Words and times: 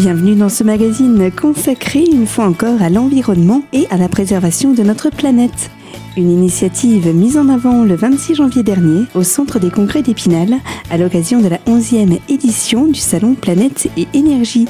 Bienvenue 0.00 0.34
dans 0.34 0.48
ce 0.48 0.64
magazine 0.64 1.30
consacré 1.30 2.02
une 2.10 2.26
fois 2.26 2.46
encore 2.46 2.80
à 2.80 2.88
l'environnement 2.88 3.62
et 3.74 3.86
à 3.90 3.98
la 3.98 4.08
préservation 4.08 4.72
de 4.72 4.82
notre 4.82 5.10
planète. 5.10 5.70
Une 6.16 6.30
initiative 6.30 7.14
mise 7.14 7.36
en 7.36 7.50
avant 7.50 7.84
le 7.84 7.96
26 7.96 8.36
janvier 8.36 8.62
dernier 8.62 9.04
au 9.14 9.22
Centre 9.24 9.58
des 9.58 9.70
Congrès 9.70 10.00
d'Épinal 10.00 10.54
à 10.90 10.96
l'occasion 10.96 11.42
de 11.42 11.48
la 11.48 11.58
11e 11.66 12.18
édition 12.30 12.86
du 12.86 12.98
Salon 12.98 13.34
Planète 13.34 13.88
et 13.98 14.08
Énergie. 14.14 14.66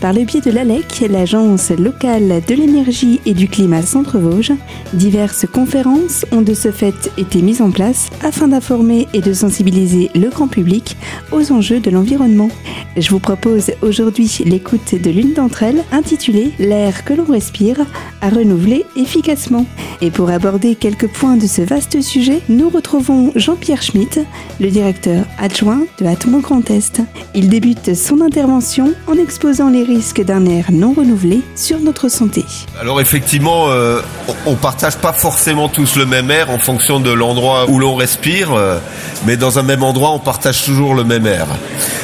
Par 0.00 0.12
le 0.12 0.24
biais 0.24 0.40
de 0.40 0.50
l'ALEC, 0.50 1.04
l'Agence 1.08 1.70
locale 1.70 2.42
de 2.46 2.54
l'énergie 2.54 3.20
et 3.24 3.32
du 3.32 3.48
climat 3.48 3.82
Centre-Vosges, 3.82 4.52
diverses 4.92 5.46
conférences 5.46 6.26
ont 6.32 6.42
de 6.42 6.52
ce 6.52 6.70
fait 6.70 7.10
été 7.16 7.40
mises 7.40 7.62
en 7.62 7.70
place 7.70 8.10
afin 8.22 8.48
d'informer 8.48 9.06
et 9.14 9.20
de 9.20 9.32
sensibiliser 9.32 10.10
le 10.14 10.28
grand 10.28 10.48
public 10.48 10.96
aux 11.32 11.52
enjeux 11.52 11.80
de 11.80 11.90
l'environnement. 11.90 12.50
Je 12.96 13.08
vous 13.10 13.18
propose 13.18 13.72
aujourd'hui 13.82 14.30
l'écoute 14.44 14.94
de 14.94 15.10
l'une 15.10 15.32
d'entre 15.32 15.62
elles 15.62 15.82
intitulée 15.92 16.52
L'air 16.58 17.04
que 17.04 17.14
l'on 17.14 17.24
respire 17.24 17.78
à 18.20 18.28
renouveler 18.28 18.84
efficacement. 18.96 19.66
Et 20.00 20.10
pour 20.10 20.28
aborder 20.30 20.74
quelques 20.74 21.08
points 21.08 21.36
de 21.36 21.46
ce 21.46 21.62
vaste 21.62 22.00
sujet, 22.02 22.40
nous 22.48 22.68
retrouvons 22.68 23.32
Jean-Pierre 23.36 23.82
Schmitt, 23.82 24.20
le 24.60 24.70
directeur 24.70 25.24
adjoint 25.38 25.82
de 25.98 26.06
Atmo 26.06 26.40
Grand 26.40 26.70
Est. 26.70 27.00
Il 27.34 27.48
débute 27.48 27.94
son 27.94 28.20
intervention 28.20 28.92
en 29.06 29.14
exposant 29.14 29.53
les 29.62 29.84
risques 29.84 30.22
d'un 30.22 30.46
air 30.46 30.66
non 30.72 30.92
renouvelé 30.92 31.40
sur 31.54 31.78
notre 31.78 32.08
santé. 32.08 32.44
Alors 32.80 33.00
effectivement, 33.00 33.66
euh, 33.68 34.00
on 34.46 34.56
partage 34.56 34.96
pas 34.96 35.12
forcément 35.12 35.68
tous 35.68 35.96
le 35.96 36.06
même 36.06 36.30
air 36.30 36.50
en 36.50 36.58
fonction 36.58 36.98
de 36.98 37.10
l'endroit 37.12 37.70
où 37.70 37.78
l'on 37.78 37.94
respire, 37.94 38.52
euh, 38.52 38.78
mais 39.26 39.36
dans 39.36 39.58
un 39.58 39.62
même 39.62 39.84
endroit, 39.84 40.10
on 40.10 40.18
partage 40.18 40.64
toujours 40.64 40.94
le 40.94 41.04
même 41.04 41.26
air. 41.26 41.46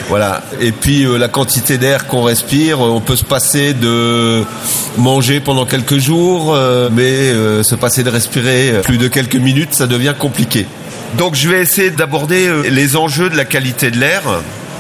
Voilà. 0.08 0.42
Et 0.60 0.70
puis 0.70 1.04
euh, 1.04 1.18
la 1.18 1.26
quantité 1.28 1.76
d'air 1.76 2.06
qu'on 2.06 2.22
respire, 2.22 2.80
on 2.80 3.00
peut 3.00 3.16
se 3.16 3.24
passer 3.24 3.74
de 3.74 4.44
manger 4.96 5.40
pendant 5.40 5.66
quelques 5.66 5.98
jours, 5.98 6.56
mais 6.92 7.32
se 7.62 7.74
passer 7.74 8.04
de 8.04 8.10
respirer 8.10 8.80
plus 8.82 8.98
de 8.98 9.08
quelques 9.08 9.36
minutes, 9.36 9.74
ça 9.74 9.86
devient 9.86 10.14
compliqué. 10.18 10.66
Donc 11.18 11.34
je 11.34 11.48
vais 11.48 11.60
essayer 11.60 11.90
d'aborder 11.90 12.48
les 12.70 12.96
enjeux 12.96 13.28
de 13.28 13.36
la 13.36 13.44
qualité 13.44 13.90
de 13.90 13.98
l'air. 13.98 14.22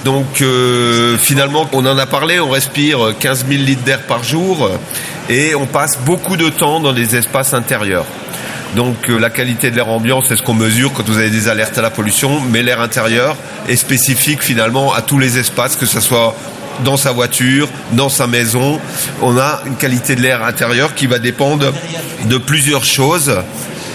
Donc 0.04 0.40
euh, 0.40 1.18
finalement, 1.18 1.68
on 1.72 1.84
en 1.86 1.98
a 1.98 2.06
parlé, 2.06 2.40
on 2.40 2.48
respire 2.48 3.14
15 3.18 3.46
000 3.48 3.62
litres 3.62 3.82
d'air 3.82 4.02
par 4.02 4.24
jour 4.24 4.70
et 5.28 5.54
on 5.54 5.66
passe 5.66 5.98
beaucoup 5.98 6.36
de 6.36 6.48
temps 6.48 6.80
dans 6.80 6.92
des 6.92 7.16
espaces 7.16 7.52
intérieurs. 7.52 8.06
Donc 8.76 9.10
euh, 9.10 9.18
la 9.18 9.30
qualité 9.30 9.70
de 9.70 9.76
l'air 9.76 9.88
ambiant, 9.88 10.22
c'est 10.22 10.36
ce 10.36 10.42
qu'on 10.42 10.54
mesure 10.54 10.92
quand 10.92 11.06
vous 11.06 11.18
avez 11.18 11.30
des 11.30 11.48
alertes 11.48 11.76
à 11.76 11.82
la 11.82 11.90
pollution, 11.90 12.40
mais 12.40 12.62
l'air 12.62 12.80
intérieur 12.80 13.36
est 13.68 13.76
spécifique 13.76 14.42
finalement 14.42 14.94
à 14.94 15.02
tous 15.02 15.18
les 15.18 15.38
espaces, 15.38 15.76
que 15.76 15.86
ce 15.86 16.00
soit 16.00 16.34
dans 16.84 16.96
sa 16.96 17.12
voiture, 17.12 17.68
dans 17.92 18.08
sa 18.08 18.26
maison. 18.26 18.80
On 19.22 19.36
a 19.36 19.60
une 19.66 19.76
qualité 19.76 20.14
de 20.14 20.22
l'air 20.22 20.44
intérieur 20.44 20.94
qui 20.94 21.06
va 21.06 21.18
dépendre 21.18 21.72
de 22.24 22.38
plusieurs 22.38 22.84
choses. 22.84 23.34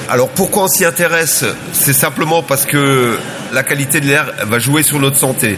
Alors 0.10 0.30
pourquoi 0.30 0.64
on 0.64 0.68
s'y 0.68 0.86
intéresse? 0.86 1.46
C'est 1.74 1.94
simplement 1.94 2.44
parce 2.44 2.66
que 2.66 3.18
la 3.52 3.64
qualité 3.64 4.02
de 4.02 4.06
l'air 4.06 4.32
va 4.44 4.60
jouer 4.60 4.84
sur 4.84 5.00
notre 5.00 5.18
santé 5.18 5.58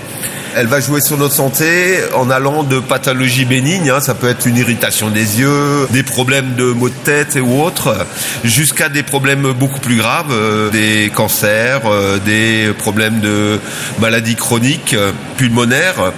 elle 0.60 0.66
va 0.66 0.80
jouer 0.80 1.02
sur 1.02 1.18
notre 1.20 1.36
santé 1.36 2.00
en 2.16 2.32
allant 2.32 2.64
de 2.64 2.80
pathologies 2.80 3.46
bénignes, 3.46 3.92
hein, 3.92 4.00
ça 4.00 4.16
peut 4.16 4.28
être 4.28 4.48
une 4.48 4.58
irritation 4.58 5.12
des 5.12 5.40
yeux, 5.40 5.88
des 5.92 6.02
problèmes 6.02 6.56
de 6.56 6.72
maux 6.72 6.90
de 6.90 6.96
tête 6.96 7.38
ou 7.40 7.62
autres, 7.62 7.96
jusqu'à 8.44 8.90
des 8.90 9.04
problèmes 9.04 9.52
beaucoup 9.52 9.80
plus 9.80 9.98
graves, 9.98 10.32
euh, 10.32 10.72
des 10.72 11.12
cancers, 11.14 11.82
euh, 11.86 12.18
des 12.18 12.74
problèmes 12.76 13.20
de 13.20 13.60
maladies 14.00 14.36
chroniques, 14.36 14.96
euh, 14.96 15.12
pulmonaires. 15.38 16.12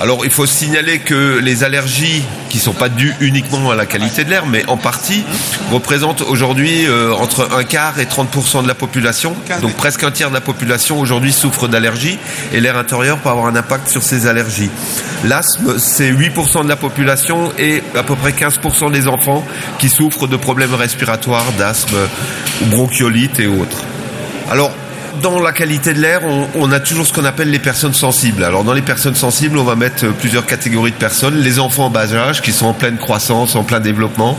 Alors 0.00 0.24
il 0.24 0.30
faut 0.30 0.46
signaler 0.46 0.98
que 0.98 1.38
les 1.38 1.62
allergies, 1.62 2.24
qui 2.48 2.56
ne 2.56 2.62
sont 2.62 2.72
pas 2.72 2.88
dues 2.88 3.14
uniquement 3.20 3.70
à 3.70 3.74
la 3.74 3.84
qualité 3.84 4.24
de 4.24 4.30
l'air, 4.30 4.46
mais 4.46 4.64
en 4.66 4.78
partie, 4.78 5.24
représentent 5.70 6.22
aujourd'hui 6.22 6.86
euh, 6.86 7.12
entre 7.12 7.48
un 7.52 7.64
quart 7.64 8.00
et 8.00 8.06
30% 8.06 8.62
de 8.62 8.68
la 8.68 8.74
population. 8.74 9.36
Donc 9.60 9.74
presque 9.74 10.02
un 10.02 10.10
tiers 10.10 10.30
de 10.30 10.34
la 10.34 10.40
population 10.40 10.98
aujourd'hui 10.98 11.32
souffre 11.32 11.68
d'allergies 11.68 12.18
et 12.54 12.60
l'air 12.60 12.78
intérieur 12.78 13.18
peut 13.18 13.28
avoir 13.28 13.46
un 13.46 13.56
impact 13.56 13.88
sur 13.88 14.02
ces 14.02 14.26
allergies. 14.26 14.70
L'asthme, 15.24 15.78
c'est 15.78 16.10
8% 16.10 16.64
de 16.64 16.68
la 16.68 16.76
population 16.76 17.52
et 17.58 17.82
à 17.94 18.02
peu 18.02 18.16
près 18.16 18.30
15% 18.30 18.90
des 18.90 19.06
enfants 19.06 19.46
qui 19.78 19.90
souffrent 19.90 20.26
de 20.26 20.36
problèmes 20.36 20.74
respiratoires, 20.74 21.52
d'asthme, 21.58 21.98
bronchiolite 22.70 23.38
et 23.38 23.46
autres. 23.46 23.84
Alors, 24.50 24.72
dans 25.22 25.40
la 25.40 25.52
qualité 25.52 25.92
de 25.92 26.00
l'air, 26.00 26.20
on, 26.54 26.72
a 26.72 26.80
toujours 26.80 27.06
ce 27.06 27.12
qu'on 27.12 27.24
appelle 27.24 27.50
les 27.50 27.58
personnes 27.58 27.94
sensibles. 27.94 28.44
Alors 28.44 28.64
dans 28.64 28.72
les 28.72 28.82
personnes 28.82 29.14
sensibles, 29.14 29.58
on 29.58 29.64
va 29.64 29.76
mettre 29.76 30.06
plusieurs 30.14 30.46
catégories 30.46 30.92
de 30.92 30.96
personnes. 30.96 31.36
Les 31.36 31.58
enfants 31.58 31.86
en 31.86 31.90
bas 31.90 32.14
âge, 32.14 32.42
qui 32.42 32.52
sont 32.52 32.66
en 32.66 32.72
pleine 32.74 32.96
croissance, 32.96 33.54
en 33.54 33.64
plein 33.64 33.80
développement. 33.80 34.38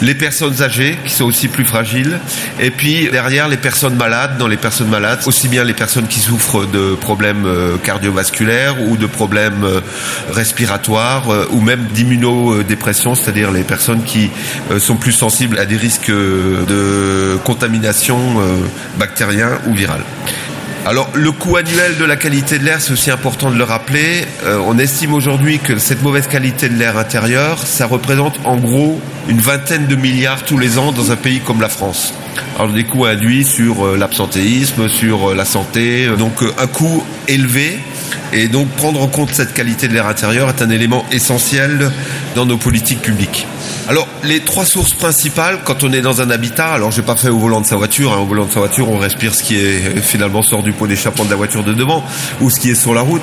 Les 0.00 0.14
personnes 0.14 0.62
âgées, 0.62 0.98
qui 1.04 1.12
sont 1.12 1.24
aussi 1.24 1.48
plus 1.48 1.64
fragiles. 1.64 2.20
Et 2.60 2.70
puis 2.70 3.08
derrière, 3.10 3.48
les 3.48 3.56
personnes 3.56 3.96
malades. 3.96 4.38
Dans 4.38 4.46
les 4.46 4.56
personnes 4.56 4.88
malades, 4.88 5.20
aussi 5.26 5.48
bien 5.48 5.64
les 5.64 5.74
personnes 5.74 6.06
qui 6.06 6.20
souffrent 6.20 6.66
de 6.66 6.94
problèmes 6.94 7.44
euh, 7.46 7.76
cardiovasculaires 7.78 8.76
ou 8.82 8.96
de 8.96 9.06
problèmes 9.06 9.64
euh, 9.64 9.80
respiratoires 10.30 11.30
euh, 11.30 11.46
ou 11.50 11.60
même 11.60 11.86
d'immunodépression, 11.92 13.14
c'est-à-dire 13.14 13.50
les 13.50 13.64
personnes 13.64 14.02
qui 14.04 14.30
sont 14.78 14.96
plus 14.96 15.12
sensibles 15.12 15.58
à 15.58 15.66
des 15.66 15.76
risques 15.76 16.10
de 16.10 17.36
contamination 17.44 18.18
bactérienne 18.98 19.58
ou 19.66 19.74
virale. 19.74 19.97
Alors 20.88 21.10
le 21.12 21.32
coût 21.32 21.56
annuel 21.56 21.98
de 21.98 22.04
la 22.06 22.16
qualité 22.16 22.58
de 22.58 22.64
l'air, 22.64 22.80
c'est 22.80 22.92
aussi 22.92 23.10
important 23.10 23.50
de 23.50 23.56
le 23.56 23.64
rappeler. 23.64 24.24
Euh, 24.44 24.58
on 24.64 24.78
estime 24.78 25.12
aujourd'hui 25.12 25.58
que 25.58 25.76
cette 25.78 26.02
mauvaise 26.02 26.26
qualité 26.26 26.70
de 26.70 26.78
l'air 26.78 26.96
intérieur, 26.96 27.58
ça 27.66 27.84
représente 27.84 28.40
en 28.44 28.56
gros 28.56 28.98
une 29.28 29.40
vingtaine 29.40 29.86
de 29.86 29.96
milliards 29.96 30.44
tous 30.44 30.56
les 30.56 30.78
ans 30.78 30.92
dans 30.92 31.12
un 31.12 31.16
pays 31.16 31.40
comme 31.40 31.60
la 31.60 31.68
France. 31.68 32.14
Alors 32.58 32.72
des 32.72 32.84
coûts 32.84 33.04
induits 33.04 33.44
sur 33.44 33.84
euh, 33.86 33.96
l'absentéisme, 33.98 34.88
sur 34.88 35.30
euh, 35.30 35.34
la 35.34 35.44
santé, 35.44 36.08
donc 36.16 36.42
un 36.58 36.66
coût 36.66 37.04
élevé. 37.26 37.78
Et 38.32 38.48
donc 38.48 38.68
prendre 38.70 39.00
en 39.00 39.08
compte 39.08 39.30
cette 39.32 39.54
qualité 39.54 39.88
de 39.88 39.94
l'air 39.94 40.06
intérieur 40.06 40.48
est 40.48 40.62
un 40.62 40.70
élément 40.70 41.04
essentiel 41.10 41.90
dans 42.34 42.46
nos 42.46 42.56
politiques 42.56 43.02
publiques. 43.02 43.46
Alors, 43.88 44.06
les 44.22 44.40
trois 44.40 44.66
sources 44.66 44.92
principales, 44.92 45.60
quand 45.64 45.82
on 45.82 45.92
est 45.92 46.02
dans 46.02 46.20
un 46.20 46.30
habitat, 46.30 46.68
alors 46.68 46.90
j'ai 46.90 47.02
pas 47.02 47.16
fait 47.16 47.30
au 47.30 47.38
volant 47.38 47.62
de 47.62 47.66
sa 47.66 47.76
voiture, 47.76 48.12
hein, 48.12 48.18
au 48.18 48.26
volant 48.26 48.44
de 48.44 48.52
sa 48.52 48.60
voiture, 48.60 48.90
on 48.90 48.98
respire 48.98 49.34
ce 49.34 49.42
qui 49.42 49.56
est 49.56 50.00
finalement 50.00 50.42
sort 50.42 50.62
du 50.62 50.72
pot 50.72 50.86
d'échappement 50.86 51.24
de 51.24 51.30
la 51.30 51.36
voiture 51.36 51.64
de 51.64 51.72
devant 51.72 52.04
ou 52.42 52.50
ce 52.50 52.60
qui 52.60 52.70
est 52.70 52.74
sur 52.74 52.92
la 52.92 53.00
route. 53.00 53.22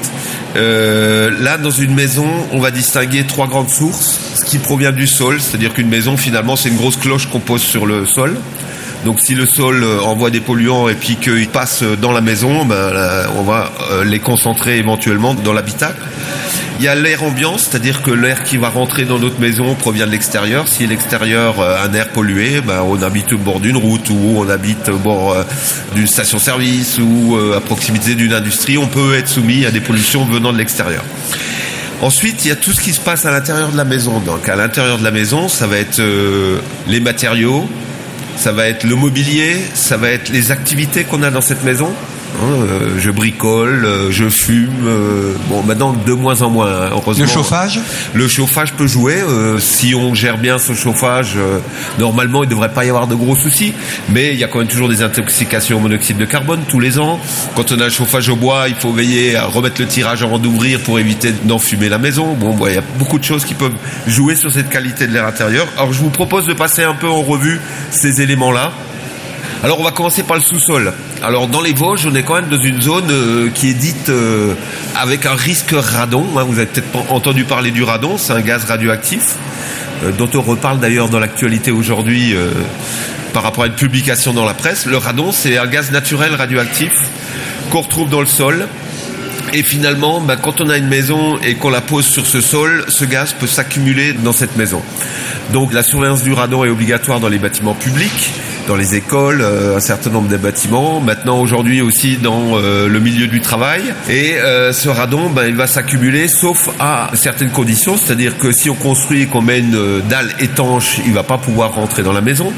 Euh, 0.55 1.29
là, 1.39 1.57
dans 1.57 1.69
une 1.69 1.93
maison, 1.93 2.27
on 2.51 2.59
va 2.59 2.71
distinguer 2.71 3.25
trois 3.25 3.47
grandes 3.47 3.69
sources. 3.69 4.19
Ce 4.35 4.43
qui 4.43 4.57
provient 4.57 4.91
du 4.91 5.05
sol, 5.05 5.39
c'est-à-dire 5.39 5.73
qu'une 5.73 5.89
maison, 5.89 6.17
finalement, 6.17 6.55
c'est 6.55 6.69
une 6.69 6.77
grosse 6.77 6.97
cloche 6.97 7.27
qu'on 7.27 7.39
pose 7.39 7.61
sur 7.61 7.85
le 7.85 8.05
sol. 8.05 8.37
Donc 9.05 9.21
si 9.21 9.35
le 9.35 9.45
sol 9.45 9.83
euh, 9.83 10.01
envoie 10.01 10.31
des 10.31 10.41
polluants 10.41 10.89
et 10.89 10.95
puis 10.95 11.15
qu'ils 11.15 11.47
passent 11.47 11.83
dans 11.83 12.11
la 12.11 12.21
maison, 12.21 12.65
ben, 12.65 12.91
on 13.37 13.43
va 13.43 13.71
euh, 13.91 14.03
les 14.03 14.19
concentrer 14.19 14.77
éventuellement 14.77 15.33
dans 15.33 15.53
l'habitacle. 15.53 16.01
Il 16.77 16.83
y 16.83 16.89
a 16.89 16.95
l'air 16.95 17.23
ambiant, 17.23 17.57
c'est-à-dire 17.57 18.01
que 18.01 18.11
l'air 18.11 18.43
qui 18.43 18.57
va 18.57 18.67
rentrer 18.67 19.05
dans 19.05 19.17
notre 19.17 19.39
maison 19.39 19.75
provient 19.75 20.05
de 20.05 20.11
l'extérieur. 20.11 20.67
Si 20.67 20.85
l'extérieur 20.85 21.61
a 21.61 21.63
euh, 21.63 21.85
un 21.85 21.93
air 21.93 22.09
pollué, 22.09 22.59
ben, 22.59 22.81
on 22.85 23.01
habite 23.01 23.31
au 23.31 23.37
bord 23.37 23.61
d'une 23.61 23.77
route 23.77 24.09
ou 24.09 24.35
on 24.35 24.49
habite 24.49 24.89
au 24.89 24.97
bord 24.97 25.31
euh, 25.31 25.43
d'une 25.95 26.05
station-service 26.05 26.97
ou 26.97 27.37
euh, 27.37 27.55
à 27.55 27.61
proximité 27.61 28.15
d'une 28.15 28.33
industrie, 28.33 28.77
on 28.77 28.87
peut 28.87 29.15
être 29.15 29.29
soumis 29.29 29.65
à 29.65 29.71
des 29.71 29.79
pollutions 29.79 30.25
venant 30.25 30.51
de 30.51 30.57
l'extérieur. 30.57 31.03
Ensuite, 32.01 32.43
il 32.43 32.49
y 32.49 32.51
a 32.51 32.57
tout 32.57 32.73
ce 32.73 32.81
qui 32.81 32.91
se 32.91 32.99
passe 32.99 33.25
à 33.25 33.31
l'intérieur 33.31 33.71
de 33.71 33.77
la 33.77 33.85
maison. 33.85 34.19
Donc, 34.19 34.49
à 34.49 34.57
l'intérieur 34.57 34.97
de 34.97 35.03
la 35.05 35.11
maison, 35.11 35.47
ça 35.47 35.67
va 35.67 35.77
être 35.77 36.01
les 36.89 36.99
matériaux, 36.99 37.69
ça 38.37 38.51
va 38.51 38.67
être 38.67 38.83
le 38.83 38.95
mobilier, 38.95 39.57
ça 39.73 39.97
va 39.97 40.09
être 40.09 40.29
les 40.29 40.51
activités 40.51 41.03
qu'on 41.03 41.23
a 41.23 41.31
dans 41.31 41.41
cette 41.41 41.63
maison. 41.63 41.93
Hein, 42.43 42.65
euh, 42.69 42.99
je 42.99 43.11
bricole, 43.11 43.85
euh, 43.85 44.11
je 44.11 44.27
fume. 44.29 44.87
Euh, 44.87 45.33
bon, 45.47 45.63
maintenant 45.63 45.93
de 45.93 46.13
moins 46.13 46.41
en 46.41 46.49
moins. 46.49 46.67
Hein, 46.67 46.89
heureusement. 46.91 47.23
Le 47.23 47.29
chauffage 47.29 47.79
Le 48.13 48.27
chauffage 48.27 48.73
peut 48.73 48.87
jouer. 48.87 49.15
si 49.59 49.95
on 49.95 50.13
gère 50.13 50.37
bien 50.37 50.57
ce 50.57 50.73
chauffage, 50.73 51.37
normalement 51.99 52.43
il 52.43 52.47
ne 52.47 52.51
devrait 52.51 52.73
pas 52.73 52.85
y 52.85 52.89
avoir 52.89 53.07
de 53.07 53.15
gros 53.15 53.35
soucis. 53.35 53.73
Mais 54.09 54.33
il 54.33 54.39
y 54.39 54.43
a 54.43 54.47
quand 54.47 54.59
même 54.59 54.67
toujours 54.67 54.89
des 54.89 55.01
intoxications 55.01 55.77
au 55.77 55.79
monoxyde 55.79 56.17
de 56.17 56.25
carbone 56.25 56.61
tous 56.67 56.79
les 56.79 56.99
ans. 56.99 57.19
Quand 57.55 57.71
on 57.71 57.79
a 57.79 57.85
un 57.85 57.89
chauffage 57.89 58.29
au 58.29 58.35
bois, 58.35 58.67
il 58.67 58.75
faut 58.75 58.91
veiller 58.91 59.35
à 59.35 59.45
remettre 59.45 59.81
le 59.81 59.87
tirage 59.87 60.23
avant 60.23 60.39
d'ouvrir 60.39 60.79
pour 60.81 60.99
éviter 60.99 61.33
d'enfumer 61.43 61.89
la 61.89 61.97
maison. 61.97 62.33
Bon, 62.33 62.55
il 62.67 62.75
y 62.75 62.77
a 62.77 62.83
beaucoup 62.97 63.19
de 63.19 63.23
choses 63.23 63.45
qui 63.45 63.53
peuvent 63.53 63.75
jouer 64.07 64.35
sur 64.35 64.51
cette 64.51 64.69
qualité 64.69 65.07
de 65.07 65.13
l'air 65.13 65.25
intérieur. 65.25 65.67
Alors 65.77 65.93
je 65.93 65.99
vous 65.99 66.09
propose 66.09 66.45
de 66.45 66.53
passer 66.53 66.83
un 66.83 66.95
peu 66.95 67.07
en 67.07 67.21
revue 67.21 67.59
ces 67.91 68.21
éléments-là. 68.21 68.71
Alors 69.63 69.79
on 69.79 69.83
va 69.83 69.91
commencer 69.91 70.23
par 70.23 70.35
le 70.37 70.43
sous-sol. 70.43 70.93
Alors 71.25 71.47
dans 71.47 71.61
les 71.61 71.73
Vosges, 71.73 72.05
on 72.05 72.13
est 72.13 72.21
quand 72.21 72.35
même 72.35 72.49
dans 72.49 72.61
une 72.61 72.79
zone 72.79 73.09
euh, 73.09 73.49
qui 73.49 73.71
est 73.71 73.73
dite 73.73 74.09
euh, 74.09 74.53
avec 74.95 75.25
un 75.25 75.33
risque 75.33 75.73
radon. 75.75 76.23
Hein. 76.37 76.43
vous 76.43 76.59
avez 76.59 76.67
peut-être 76.67 77.11
entendu 77.11 77.45
parler 77.45 77.71
du 77.71 77.81
radon, 77.81 78.19
c'est 78.19 78.31
un 78.31 78.41
gaz 78.41 78.65
radioactif 78.65 79.35
euh, 80.03 80.11
dont 80.11 80.29
on 80.35 80.41
reparle 80.43 80.79
d'ailleurs 80.79 81.09
dans 81.09 81.17
l'actualité 81.17 81.71
aujourd'hui 81.71 82.35
par 83.33 83.41
rapport 83.41 83.63
à 83.63 83.67
une 83.67 83.73
publication 83.73 84.33
dans 84.33 84.45
la 84.45 84.53
presse. 84.53 84.85
Le 84.85 84.97
radon, 84.97 85.31
c'est 85.31 85.57
un 85.57 85.65
gaz 85.65 85.89
naturel 85.89 86.35
radioactif 86.35 86.93
qu'on 87.71 87.81
retrouve 87.81 88.11
dans 88.11 88.21
le 88.21 88.27
sol 88.27 88.67
Et 89.51 89.63
finalement, 89.63 90.21
bah, 90.21 90.35
quand 90.35 90.61
on 90.61 90.69
a 90.69 90.77
une 90.77 90.87
maison 90.87 91.39
et 91.39 91.55
qu'on 91.55 91.71
la 91.71 91.81
pose 91.81 92.05
sur 92.05 92.27
ce 92.27 92.39
sol, 92.39 92.85
ce 92.87 93.03
gaz 93.03 93.33
peut 93.33 93.47
s'accumuler 93.47 94.13
dans 94.13 94.31
cette 94.31 94.57
maison. 94.57 94.83
Donc 95.53 95.73
la 95.73 95.81
surveillance 95.81 96.21
du 96.21 96.33
radon 96.33 96.63
est 96.65 96.69
obligatoire 96.69 97.19
dans 97.19 97.29
les 97.29 97.39
bâtiments 97.39 97.73
publics, 97.73 98.31
dans 98.67 98.75
les 98.75 98.95
écoles, 98.95 99.41
euh, 99.41 99.77
un 99.77 99.79
certain 99.79 100.09
nombre 100.09 100.27
de 100.27 100.37
bâtiments. 100.37 100.99
Maintenant, 100.99 101.39
aujourd'hui 101.39 101.81
aussi 101.81 102.17
dans 102.17 102.57
euh, 102.57 102.87
le 102.87 102.99
milieu 102.99 103.27
du 103.27 103.41
travail. 103.41 103.93
Et 104.09 104.35
euh, 104.37 104.73
ce 104.73 104.89
radon, 104.89 105.29
ben, 105.29 105.45
il 105.47 105.55
va 105.55 105.67
s'accumuler, 105.67 106.27
sauf 106.27 106.69
à 106.79 107.09
certaines 107.13 107.51
conditions. 107.51 107.97
C'est-à-dire 107.97 108.37
que 108.37 108.51
si 108.51 108.69
on 108.69 108.75
construit 108.75 109.23
et 109.23 109.25
qu'on 109.27 109.41
met 109.41 109.59
une 109.59 110.01
dalle 110.09 110.33
étanche, 110.39 110.99
il 111.05 111.13
va 111.13 111.23
pas 111.23 111.37
pouvoir 111.37 111.75
rentrer 111.75 112.03
dans 112.03 112.13
la 112.13 112.21
maison. 112.21 112.51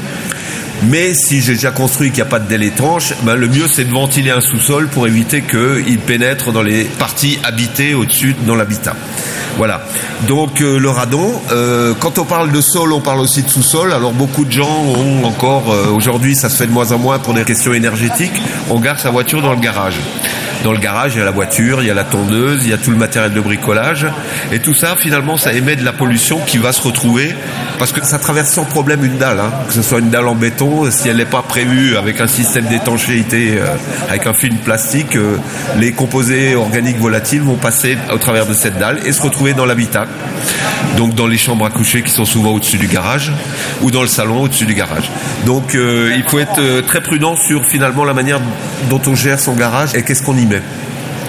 Mais 0.84 1.12
si 1.14 1.40
j'ai 1.40 1.54
déjà 1.54 1.70
construit 1.70 2.08
qu'il 2.08 2.22
n'y 2.22 2.28
a 2.28 2.30
pas 2.30 2.38
de 2.38 2.48
dalle 2.48 2.62
étanche, 2.62 3.12
ben 3.22 3.34
le 3.34 3.48
mieux 3.48 3.66
c'est 3.66 3.84
de 3.84 3.92
ventiler 3.92 4.30
un 4.30 4.40
sous-sol 4.40 4.88
pour 4.88 5.06
éviter 5.06 5.42
qu'il 5.42 5.98
pénètre 5.98 6.52
dans 6.52 6.62
les 6.62 6.84
parties 6.84 7.38
habitées 7.42 7.94
au-dessus 7.94 8.36
dans 8.46 8.54
l'habitat. 8.54 8.94
Voilà. 9.56 9.82
Donc 10.28 10.60
euh, 10.60 10.78
le 10.78 10.88
radon, 10.88 11.32
euh, 11.50 11.92
quand 11.98 12.18
on 12.18 12.24
parle 12.24 12.52
de 12.52 12.60
sol, 12.60 12.92
on 12.92 13.00
parle 13.00 13.18
aussi 13.18 13.42
de 13.42 13.48
sous-sol. 13.48 13.92
Alors 13.92 14.12
beaucoup 14.12 14.44
de 14.44 14.52
gens 14.52 14.84
ont 14.84 15.24
encore, 15.24 15.72
euh, 15.72 15.88
aujourd'hui 15.88 16.36
ça 16.36 16.48
se 16.48 16.56
fait 16.56 16.66
de 16.66 16.72
moins 16.72 16.92
en 16.92 16.98
moins 16.98 17.18
pour 17.18 17.34
des 17.34 17.44
questions 17.44 17.74
énergétiques, 17.74 18.40
on 18.70 18.78
garde 18.78 18.98
sa 18.98 19.10
voiture 19.10 19.42
dans 19.42 19.52
le 19.52 19.60
garage. 19.60 19.98
Dans 20.64 20.72
le 20.72 20.78
garage, 20.78 21.14
il 21.14 21.18
y 21.18 21.22
a 21.22 21.24
la 21.24 21.30
voiture, 21.30 21.82
il 21.82 21.86
y 21.86 21.90
a 21.90 21.94
la 21.94 22.04
tondeuse, 22.04 22.64
il 22.64 22.70
y 22.70 22.72
a 22.72 22.78
tout 22.78 22.90
le 22.90 22.96
matériel 22.96 23.32
de 23.32 23.40
bricolage. 23.40 24.06
Et 24.52 24.58
tout 24.58 24.74
ça, 24.74 24.96
finalement, 24.96 25.36
ça 25.36 25.52
émet 25.52 25.76
de 25.76 25.84
la 25.84 25.92
pollution 25.92 26.40
qui 26.46 26.58
va 26.58 26.72
se 26.72 26.82
retrouver 26.82 27.34
parce 27.78 27.92
que 27.92 28.04
ça 28.04 28.18
traverse 28.18 28.50
sans 28.50 28.64
problème 28.64 29.04
une 29.04 29.18
dalle. 29.18 29.38
Hein. 29.38 29.52
Que 29.68 29.74
ce 29.74 29.82
soit 29.82 30.00
une 30.00 30.10
dalle 30.10 30.26
en 30.26 30.34
béton, 30.34 30.90
si 30.90 31.08
elle 31.08 31.18
n'est 31.18 31.24
pas 31.24 31.42
prévue 31.42 31.96
avec 31.96 32.20
un 32.20 32.26
système 32.26 32.66
d'étanchéité, 32.66 33.58
euh, 33.58 33.66
avec 34.08 34.26
un 34.26 34.34
film 34.34 34.56
plastique, 34.56 35.16
euh, 35.16 35.36
les 35.78 35.92
composés 35.92 36.56
organiques 36.56 36.98
volatiles 36.98 37.42
vont 37.42 37.56
passer 37.56 37.96
au 38.12 38.18
travers 38.18 38.46
de 38.46 38.54
cette 38.54 38.78
dalle 38.78 38.98
et 39.06 39.12
se 39.12 39.22
retrouver 39.22 39.54
dans 39.54 39.64
l'habitat. 39.66 40.06
Donc 40.96 41.14
dans 41.14 41.28
les 41.28 41.38
chambres 41.38 41.66
à 41.66 41.70
coucher 41.70 42.02
qui 42.02 42.10
sont 42.10 42.24
souvent 42.24 42.50
au-dessus 42.50 42.78
du 42.78 42.88
garage 42.88 43.32
ou 43.82 43.90
dans 43.92 44.02
le 44.02 44.08
salon 44.08 44.42
au-dessus 44.42 44.66
du 44.66 44.74
garage. 44.74 45.10
Donc 45.46 45.74
euh, 45.74 46.12
il 46.16 46.24
faut 46.24 46.40
être 46.40 46.80
très 46.86 47.00
prudent 47.00 47.36
sur 47.36 47.64
finalement 47.64 48.04
la 48.04 48.14
manière 48.14 48.40
dont 48.90 49.00
on 49.06 49.14
gère 49.14 49.38
son 49.38 49.54
garage 49.54 49.94
et 49.94 50.02
qu'est-ce 50.02 50.22
qu'on 50.22 50.36
y 50.36 50.46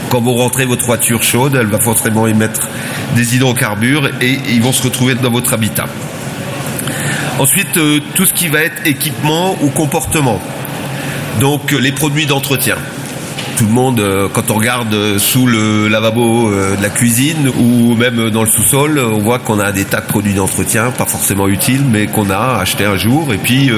quand 0.09 0.21
vous 0.21 0.33
rentrez 0.33 0.65
votre 0.65 0.85
voiture 0.85 1.21
chaude, 1.23 1.55
elle 1.59 1.67
va 1.67 1.79
forcément 1.79 2.25
émettre 2.27 2.67
des 3.15 3.35
hydrocarbures 3.35 4.07
et 4.21 4.39
ils 4.49 4.61
vont 4.61 4.71
se 4.71 4.83
retrouver 4.83 5.15
dans 5.15 5.31
votre 5.31 5.53
habitat. 5.53 5.85
Ensuite, 7.39 7.77
euh, 7.77 7.99
tout 8.15 8.25
ce 8.25 8.33
qui 8.33 8.47
va 8.47 8.61
être 8.61 8.85
équipement 8.85 9.55
ou 9.61 9.69
comportement. 9.69 10.41
Donc 11.39 11.71
les 11.71 11.91
produits 11.91 12.25
d'entretien 12.25 12.75
tout 13.59 13.65
le 13.65 13.73
monde, 13.73 13.99
euh, 13.99 14.29
quand 14.31 14.51
on 14.51 14.53
regarde 14.53 14.93
euh, 14.93 15.19
sous 15.19 15.45
le 15.45 15.89
lavabo 15.89 16.49
euh, 16.49 16.77
de 16.77 16.81
la 16.81 16.89
cuisine 16.89 17.51
ou 17.59 17.93
même 17.93 18.29
dans 18.29 18.43
le 18.43 18.49
sous-sol, 18.49 18.97
on 18.99 19.17
voit 19.17 19.37
qu'on 19.37 19.59
a 19.59 19.73
des 19.73 19.83
tas 19.83 19.99
de 19.99 20.05
produits 20.05 20.33
d'entretien, 20.33 20.91
pas 20.91 21.05
forcément 21.05 21.49
utiles, 21.49 21.83
mais 21.83 22.07
qu'on 22.07 22.29
a 22.29 22.57
acheté 22.61 22.85
un 22.85 22.95
jour 22.95 23.33
et 23.33 23.37
puis 23.37 23.69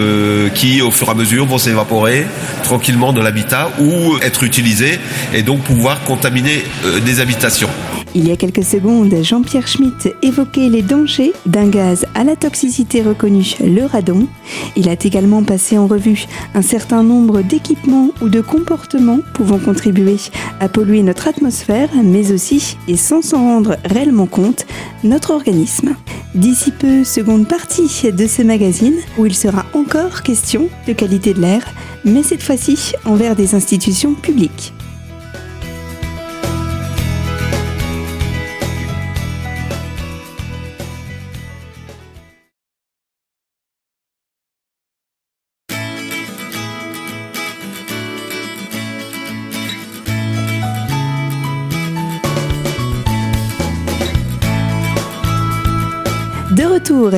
qui, 0.54 0.83
au 0.83 0.92
fur 0.92 1.07
et 1.07 1.12
à 1.12 1.13
mesure, 1.16 1.48
vont 1.48 1.57
s'évaporer 1.57 2.28
tranquillement 2.63 3.12
dans 3.12 3.24
l'habitat 3.24 3.72
ou 3.80 4.18
être 4.22 4.44
utilisés 4.44 5.00
et 5.33 5.42
donc 5.42 5.62
pouvoir 5.62 6.04
contaminer 6.04 6.63
des 7.04 7.19
habitations. 7.19 7.69
Il 8.13 8.27
y 8.27 8.31
a 8.31 8.35
quelques 8.35 8.65
secondes, 8.65 9.15
Jean-Pierre 9.21 9.69
Schmitt 9.69 10.13
évoquait 10.21 10.67
les 10.67 10.81
dangers 10.81 11.31
d'un 11.45 11.69
gaz 11.69 12.05
à 12.13 12.25
la 12.25 12.35
toxicité 12.35 13.01
reconnue, 13.01 13.55
le 13.63 13.85
radon. 13.85 14.27
Il 14.75 14.89
a 14.89 14.93
également 14.93 15.43
passé 15.43 15.77
en 15.77 15.87
revue 15.87 16.25
un 16.53 16.61
certain 16.61 17.03
nombre 17.03 17.41
d'équipements 17.41 18.09
ou 18.21 18.27
de 18.27 18.41
comportements 18.41 19.19
pouvant 19.33 19.59
contribuer 19.59 20.17
à 20.59 20.67
polluer 20.67 21.03
notre 21.03 21.29
atmosphère, 21.29 21.89
mais 22.03 22.33
aussi, 22.33 22.75
et 22.89 22.97
sans 22.97 23.21
s'en 23.21 23.45
rendre 23.45 23.77
réellement 23.85 24.27
compte, 24.27 24.65
notre 25.05 25.31
organisme. 25.31 25.95
D'ici 26.35 26.71
peu, 26.71 27.05
seconde 27.05 27.47
partie 27.47 28.11
de 28.11 28.27
ce 28.27 28.41
magazine, 28.41 28.95
où 29.17 29.25
il 29.25 29.35
sera 29.35 29.65
encore 29.73 30.21
question 30.21 30.67
de 30.85 30.91
qualité 30.91 31.33
de 31.33 31.39
l'air, 31.39 31.65
mais 32.03 32.23
cette 32.23 32.43
fois-ci 32.43 32.93
envers 33.05 33.37
des 33.37 33.55
institutions 33.55 34.15
publiques. 34.15 34.73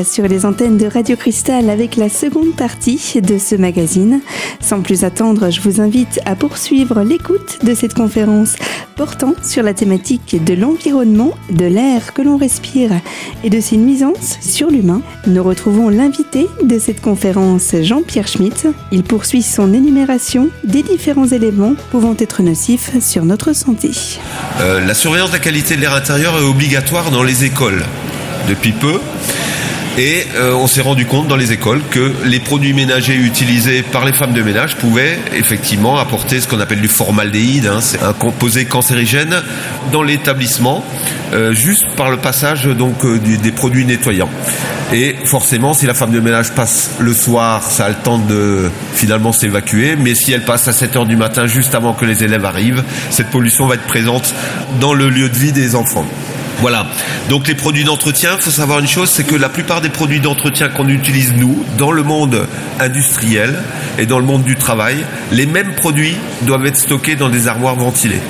Sur 0.02 0.28
les 0.28 0.46
antennes 0.46 0.78
de 0.78 0.88
Radio 0.88 1.16
Cristal 1.16 1.70
avec 1.70 1.98
la 1.98 2.10
seconde 2.10 2.56
partie 2.56 3.22
de 3.22 3.38
ce 3.38 3.56
magazine. 3.56 4.22
Sans 4.60 4.82
plus 4.82 5.04
attendre, 5.04 5.52
je 5.52 5.62
vous 5.62 5.82
invite 5.82 6.20
à 6.26 6.36
poursuivre 6.36 7.04
l'écoute 7.04 7.60
de 7.64 7.76
cette 7.76 7.94
conférence 7.94 8.56
portant 8.96 9.36
sur 9.44 9.62
la 9.62 9.74
thématique 9.74 10.44
de 10.44 10.56
l'environnement, 10.56 11.34
de 11.52 11.66
l'air 11.66 12.14
que 12.14 12.24
l'on 12.24 12.38
respire 12.38 12.92
et 13.44 13.50
de 13.50 13.60
ses 13.60 13.78
nuisances 13.78 14.38
sur 14.42 14.72
l'humain. 14.72 15.02
Nous 15.28 15.44
retrouvons 15.44 15.90
l'invité 15.90 16.48
de 16.64 16.80
cette 16.80 17.02
conférence, 17.02 17.76
Jean-Pierre 17.82 18.28
Schmitt. 18.28 18.68
Il 18.92 19.04
poursuit 19.04 19.44
son 19.44 19.74
énumération 19.74 20.50
des 20.64 20.82
différents 20.82 21.28
éléments 21.28 21.76
pouvant 21.92 22.16
être 22.18 22.42
nocifs 22.42 23.00
sur 23.00 23.26
notre 23.26 23.54
santé. 23.54 23.92
Euh, 24.60 24.84
la 24.86 24.94
surveillance 24.96 25.30
de 25.30 25.36
la 25.36 25.42
qualité 25.42 25.76
de 25.76 25.82
l'air 25.82 25.94
intérieur 25.94 26.38
est 26.38 26.44
obligatoire 26.44 27.12
dans 27.12 27.24
les 27.24 27.46
écoles 27.46 27.84
depuis 28.48 28.72
peu. 28.72 29.00
Et 29.98 30.26
euh, 30.36 30.54
on 30.56 30.66
s'est 30.66 30.82
rendu 30.82 31.06
compte 31.06 31.28
dans 31.28 31.36
les 31.36 31.52
écoles 31.52 31.82
que 31.92 32.14
les 32.26 32.40
produits 32.40 32.74
ménagers 32.74 33.14
utilisés 33.14 33.84
par 33.84 34.06
les 34.06 34.14
femmes 34.14 34.34
de 34.34 34.42
ménage 34.42 34.76
pouvaient 34.78 35.20
effectivement 35.36 36.00
apporter 36.00 36.42
ce 36.42 36.48
qu'on 36.48 36.60
appelle 36.60 36.82
du 36.82 36.88
formaldéhyde, 36.88 37.68
hein, 37.68 37.80
c'est 37.80 38.02
un 38.02 38.14
composé 38.14 38.66
cancérigène 38.66 39.44
dans 39.92 40.02
l'établissement, 40.02 40.84
euh, 41.34 41.54
juste 41.54 41.86
par 41.96 42.10
le 42.10 42.18
passage 42.18 42.66
donc 42.66 43.06
euh, 43.06 43.20
des 43.20 43.52
produits 43.52 43.86
nettoyants. 43.86 44.30
Et 44.94 45.16
forcément, 45.26 45.76
si 45.76 45.86
la 45.86 45.94
femme 45.94 46.12
de 46.12 46.20
ménage 46.20 46.54
passe 46.54 46.92
le 47.00 47.14
soir, 47.14 47.62
ça 47.64 47.86
a 47.86 47.90
le 47.90 47.96
temps 47.96 48.18
de 48.18 48.72
finalement 48.96 49.32
s'évacuer. 49.32 49.96
Mais 49.96 50.16
si 50.16 50.32
elle 50.34 50.44
passe 50.44 50.68
à 50.68 50.74
7 50.74 50.96
heures 50.96 51.06
du 51.06 51.18
matin, 51.18 51.46
juste 51.46 51.76
avant 51.76 51.94
que 51.94 52.06
les 52.06 52.24
élèves 52.24 52.46
arrivent, 52.46 52.84
cette 53.10 53.30
pollution 53.30 53.68
va 53.68 53.76
être 53.76 53.88
présente 53.88 54.34
dans 54.80 54.94
le 54.94 55.10
lieu 55.10 55.30
de 55.30 55.36
vie 55.36 55.52
des 55.52 55.76
enfants. 55.76 56.06
Voilà. 56.60 56.88
Donc 57.30 57.48
les 57.48 57.56
produits 57.56 57.84
d'entretien, 57.84 58.38
faut 58.38 58.52
savoir 58.52 58.80
une 58.80 58.88
chose, 58.88 59.10
c'est 59.10 59.24
que 59.24 59.36
la 59.36 59.50
plupart 59.50 59.82
des 59.82 59.90
produits 59.90 60.20
d'entretien 60.20 60.70
qu'on 60.70 60.88
utilise 60.88 61.34
nous, 61.34 61.66
dans 61.78 61.92
le 61.92 62.04
monde 62.04 62.48
industriel 62.80 63.62
et 63.98 64.06
dans 64.06 64.20
le 64.20 64.26
monde 64.26 64.44
du 64.44 64.56
travail, 64.56 64.98
les 65.32 65.46
mêmes 65.46 65.74
produits 65.76 66.16
doivent 66.44 66.66
être 66.66 66.78
stockés 66.78 67.16
dans 67.16 67.30
des 67.30 67.48
armoires 67.48 67.76
ventilées. 67.76 68.22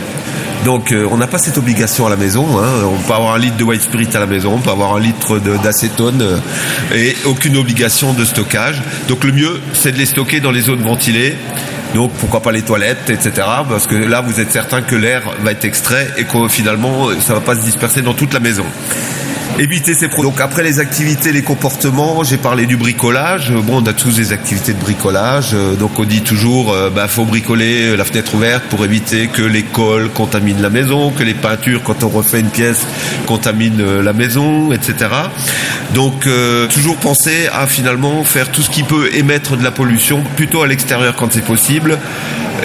Donc 0.65 0.91
euh, 0.91 1.07
on 1.11 1.17
n'a 1.17 1.27
pas 1.27 1.37
cette 1.37 1.57
obligation 1.57 2.07
à 2.07 2.09
la 2.09 2.15
maison. 2.15 2.57
Hein. 2.57 2.85
On 2.85 2.97
peut 2.97 3.13
avoir 3.13 3.35
un 3.35 3.39
litre 3.39 3.57
de 3.57 3.63
white 3.63 3.81
spirit 3.81 4.07
à 4.13 4.19
la 4.19 4.27
maison, 4.27 4.53
on 4.55 4.59
peut 4.59 4.71
avoir 4.71 4.95
un 4.95 4.99
litre 4.99 5.39
d'acétone 5.39 6.21
euh, 6.21 6.39
et 6.95 7.15
aucune 7.25 7.57
obligation 7.57 8.13
de 8.13 8.23
stockage. 8.23 8.81
Donc 9.09 9.23
le 9.23 9.33
mieux, 9.33 9.61
c'est 9.73 9.91
de 9.91 9.97
les 9.97 10.05
stocker 10.05 10.39
dans 10.39 10.51
les 10.51 10.61
zones 10.61 10.81
ventilées 10.81 11.35
donc 11.93 12.11
pourquoi 12.13 12.41
pas 12.41 12.51
les 12.51 12.61
toilettes, 12.61 13.09
etc. 13.09 13.31
Parce 13.69 13.87
que 13.87 13.95
là, 13.95 14.21
vous 14.21 14.39
êtes 14.39 14.51
certain 14.51 14.81
que 14.81 14.95
l'air 14.95 15.23
va 15.43 15.51
être 15.51 15.65
extrait 15.65 16.07
et 16.17 16.25
que 16.25 16.47
finalement, 16.47 17.09
ça 17.19 17.33
va 17.33 17.41
pas 17.41 17.55
se 17.55 17.61
disperser 17.61 18.01
dans 18.01 18.13
toute 18.13 18.33
la 18.33 18.39
maison 18.39 18.65
éviter 19.59 19.93
ces 19.93 20.07
produits. 20.07 20.31
Donc 20.31 20.41
après 20.41 20.63
les 20.63 20.79
activités, 20.79 21.31
les 21.31 21.41
comportements, 21.41 22.23
j'ai 22.23 22.37
parlé 22.37 22.65
du 22.65 22.77
bricolage. 22.77 23.51
Bon, 23.51 23.81
on 23.81 23.85
a 23.85 23.93
tous 23.93 24.15
des 24.15 24.31
activités 24.31 24.73
de 24.73 24.79
bricolage. 24.79 25.51
Euh, 25.53 25.75
donc 25.75 25.99
on 25.99 26.05
dit 26.05 26.21
toujours, 26.21 26.71
euh, 26.71 26.89
bah, 26.89 27.07
faut 27.07 27.25
bricoler 27.25 27.95
la 27.95 28.05
fenêtre 28.05 28.33
ouverte 28.35 28.63
pour 28.65 28.83
éviter 28.85 29.27
que 29.27 29.41
l'école 29.41 30.09
contamine 30.09 30.61
la 30.61 30.69
maison, 30.69 31.11
que 31.11 31.23
les 31.23 31.33
peintures, 31.33 31.83
quand 31.83 32.03
on 32.03 32.09
refait 32.09 32.39
une 32.39 32.49
pièce, 32.49 32.85
contaminent 33.25 33.79
euh, 33.79 34.01
la 34.01 34.13
maison, 34.13 34.71
etc. 34.71 35.09
Donc 35.93 36.27
toujours 36.73 36.97
penser 36.97 37.47
à 37.53 37.67
finalement 37.67 38.23
faire 38.23 38.51
tout 38.51 38.61
ce 38.61 38.69
qui 38.69 38.83
peut 38.83 39.13
émettre 39.13 39.57
de 39.57 39.63
la 39.63 39.71
pollution 39.71 40.23
plutôt 40.35 40.63
à 40.63 40.67
l'extérieur 40.67 41.15
quand 41.15 41.31
c'est 41.31 41.45
possible 41.45 41.99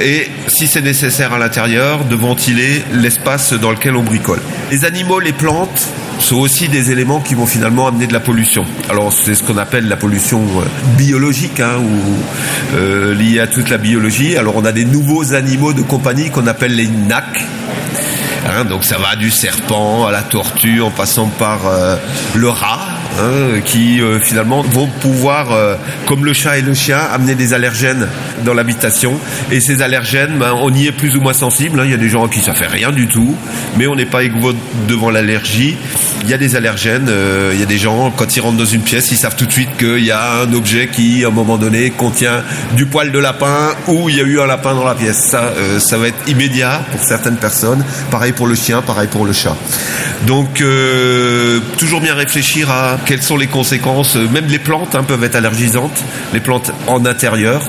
et 0.01 0.29
si 0.47 0.67
c'est 0.67 0.81
nécessaire 0.81 1.33
à 1.33 1.39
l'intérieur 1.39 2.05
de 2.05 2.15
ventiler 2.15 2.83
l'espace 2.93 3.53
dans 3.53 3.71
lequel 3.71 3.97
on 3.97 4.03
bricole. 4.03 4.41
Les 4.71 4.85
animaux, 4.85 5.21
les 5.21 5.33
plantes, 5.33 5.89
sont 6.21 6.37
aussi 6.37 6.69
des 6.69 6.91
éléments 6.91 7.21
qui 7.21 7.35
vont 7.35 7.47
finalement 7.47 7.87
amener 7.87 8.07
de 8.07 8.13
la 8.13 8.21
pollution. 8.21 8.65
Alors 8.91 9.13
c'est 9.13 9.35
ce 9.35 9.43
qu'on 9.43 9.57
appelle 9.57 9.89
la 9.89 9.97
pollution 9.97 10.43
euh, 10.43 10.65
biologique 10.97 11.61
hein, 11.61 11.77
ou 11.79 12.77
euh, 12.77 13.15
liée 13.15 13.41
à 13.41 13.47
toute 13.47 13.71
la 13.71 13.79
biologie. 13.79 14.37
Alors 14.37 14.57
on 14.57 14.65
a 14.65 14.73
des 14.73 14.85
nouveaux 14.85 15.35
animaux 15.35 15.73
de 15.73 15.83
compagnie 15.83 16.31
qu'on 16.31 16.47
appelle 16.47 16.75
les 16.75 16.89
NAC. 16.89 17.45
Hein, 18.49 18.65
donc 18.65 18.85
ça 18.85 18.99
va 18.99 19.17
du 19.17 19.31
serpent 19.31 20.07
à 20.07 20.13
la 20.13 20.23
tortue 20.23 20.81
en 20.81 20.91
passant 20.91 21.27
par 21.27 21.67
euh, 21.67 21.97
le 22.35 22.49
rat. 22.49 22.98
Hein, 23.19 23.61
qui 23.65 24.01
euh, 24.01 24.21
finalement 24.21 24.63
vont 24.63 24.87
pouvoir, 24.87 25.53
euh, 25.53 25.77
comme 26.07 26.25
le 26.25 26.33
chat 26.33 26.59
et 26.59 26.63
le 26.63 26.75
chien, 26.75 26.99
amener 26.99 27.35
des 27.35 27.55
allergènes 27.55 28.09
dans 28.45 28.55
l'habitation. 28.55 29.19
Et 29.51 29.61
ces 29.61 29.83
allergènes, 29.83 30.39
ben, 30.39 30.55
on 30.61 30.73
y 30.73 30.87
est 30.87 30.93
plus 30.93 31.17
ou 31.17 31.21
moins 31.21 31.33
sensible. 31.33 31.81
Hein. 31.81 31.85
Il 31.85 31.91
y 31.91 31.95
a 31.95 31.99
des 31.99 32.09
gens 32.09 32.27
à 32.27 32.29
qui 32.29 32.41
ça 32.41 32.55
fait 32.55 32.67
rien 32.67 32.93
du 32.93 33.09
tout, 33.09 33.37
mais 33.77 33.87
on 33.87 33.97
n'est 33.97 34.07
pas 34.07 34.23
égaux 34.23 34.55
devant 34.87 35.11
l'allergie. 35.11 35.77
Il 36.23 36.31
y 36.31 36.35
a 36.35 36.39
des 36.39 36.57
allergènes. 36.57 37.09
Euh, 37.09 37.53
il 37.55 37.61
y 37.61 37.63
a 37.63 37.67
des 37.67 37.79
gens, 37.79 38.11
quand 38.11 38.37
ils 38.37 38.41
rentrent 38.41 38.59
dans 38.59 38.65
une 38.65 38.83
pièce, 38.83 39.11
ils 39.11 39.17
savent 39.17 39.37
tout 39.37 39.47
de 39.47 39.53
suite 39.53 39.77
qu'il 39.79 40.05
y 40.05 40.11
a 40.11 40.43
un 40.43 40.53
objet 40.53 40.89
qui, 40.89 41.25
à 41.25 41.29
un 41.29 41.33
moment 41.33 41.59
donné, 41.59 41.91
contient 41.91 42.43
du 42.73 42.87
poil 42.87 43.13
de 43.13 43.19
lapin 43.19 43.71
ou 43.87 44.09
il 44.09 44.17
y 44.17 44.21
a 44.21 44.25
eu 44.25 44.41
un 44.41 44.47
lapin 44.47 44.75
dans 44.75 44.85
la 44.85 44.95
pièce. 44.95 45.19
Ça, 45.19 45.53
ça 45.79 45.99
va 45.99 46.09
être 46.09 46.29
immédiat 46.29 46.83
pour 46.93 47.03
certaines 47.03 47.37
personnes. 47.37 47.85
Pareil 48.11 48.33
pour 48.33 48.47
le 48.47 48.55
chien, 48.55 48.83
pareil 48.83 49.09
pour 49.09 49.25
le 49.25 49.33
chat. 49.33 49.57
Donc, 50.27 50.63
toujours 51.79 52.01
bien 52.01 52.15
réfléchir 52.15 52.71
à 52.71 52.98
quelles 53.07 53.23
sont 53.23 53.37
les 53.37 53.47
conséquences. 53.47 54.17
Même 54.17 54.47
les 54.47 54.59
plantes 54.59 54.95
hein, 54.95 55.03
peuvent 55.03 55.25
être 55.25 55.37
allergisantes, 55.37 56.05
les 56.33 56.41
plantes 56.41 56.73
en 56.87 57.05
intérieur. 57.07 57.63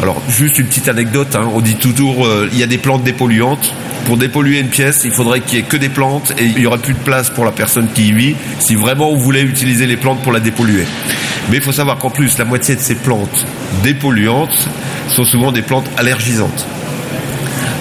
Alors, 0.00 0.20
juste 0.28 0.58
une 0.58 0.66
petite 0.66 0.88
anecdote, 0.88 1.34
hein, 1.34 1.48
on 1.54 1.60
dit 1.60 1.76
toujours 1.76 2.26
euh, 2.26 2.48
il 2.52 2.58
y 2.58 2.62
a 2.62 2.66
des 2.66 2.78
plantes 2.78 3.04
dépolluantes. 3.04 3.74
Pour 4.06 4.16
dépolluer 4.16 4.58
une 4.58 4.68
pièce, 4.68 5.02
il 5.04 5.12
faudrait 5.12 5.40
qu'il 5.40 5.58
y 5.58 5.60
ait 5.60 5.64
que 5.64 5.76
des 5.76 5.88
plantes 5.88 6.32
et 6.38 6.44
il 6.44 6.58
n'y 6.58 6.66
aurait 6.66 6.78
plus 6.78 6.94
de 6.94 6.98
place 6.98 7.30
pour 7.30 7.44
la 7.44 7.52
personne 7.52 7.88
qui 7.94 8.08
y 8.08 8.12
vit 8.12 8.34
si 8.58 8.74
vraiment 8.74 9.10
on 9.10 9.16
voulait 9.16 9.42
utiliser 9.42 9.86
les 9.86 9.96
plantes 9.96 10.22
pour 10.22 10.32
la 10.32 10.40
dépolluer. 10.40 10.86
Mais 11.50 11.58
il 11.58 11.62
faut 11.62 11.72
savoir 11.72 11.98
qu'en 11.98 12.10
plus, 12.10 12.38
la 12.38 12.44
moitié 12.44 12.76
de 12.76 12.80
ces 12.80 12.94
plantes 12.94 13.46
dépolluantes 13.82 14.68
sont 15.08 15.24
souvent 15.24 15.52
des 15.52 15.62
plantes 15.62 15.88
allergisantes. 15.96 16.66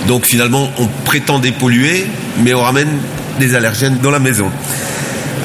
Donc 0.07 0.25
finalement, 0.25 0.69
on 0.77 0.87
prétend 1.05 1.39
dépolluer, 1.39 2.07
mais 2.43 2.53
on 2.53 2.61
ramène 2.61 2.89
des 3.39 3.55
allergènes 3.55 3.99
dans 3.99 4.11
la 4.11 4.19
maison. 4.19 4.51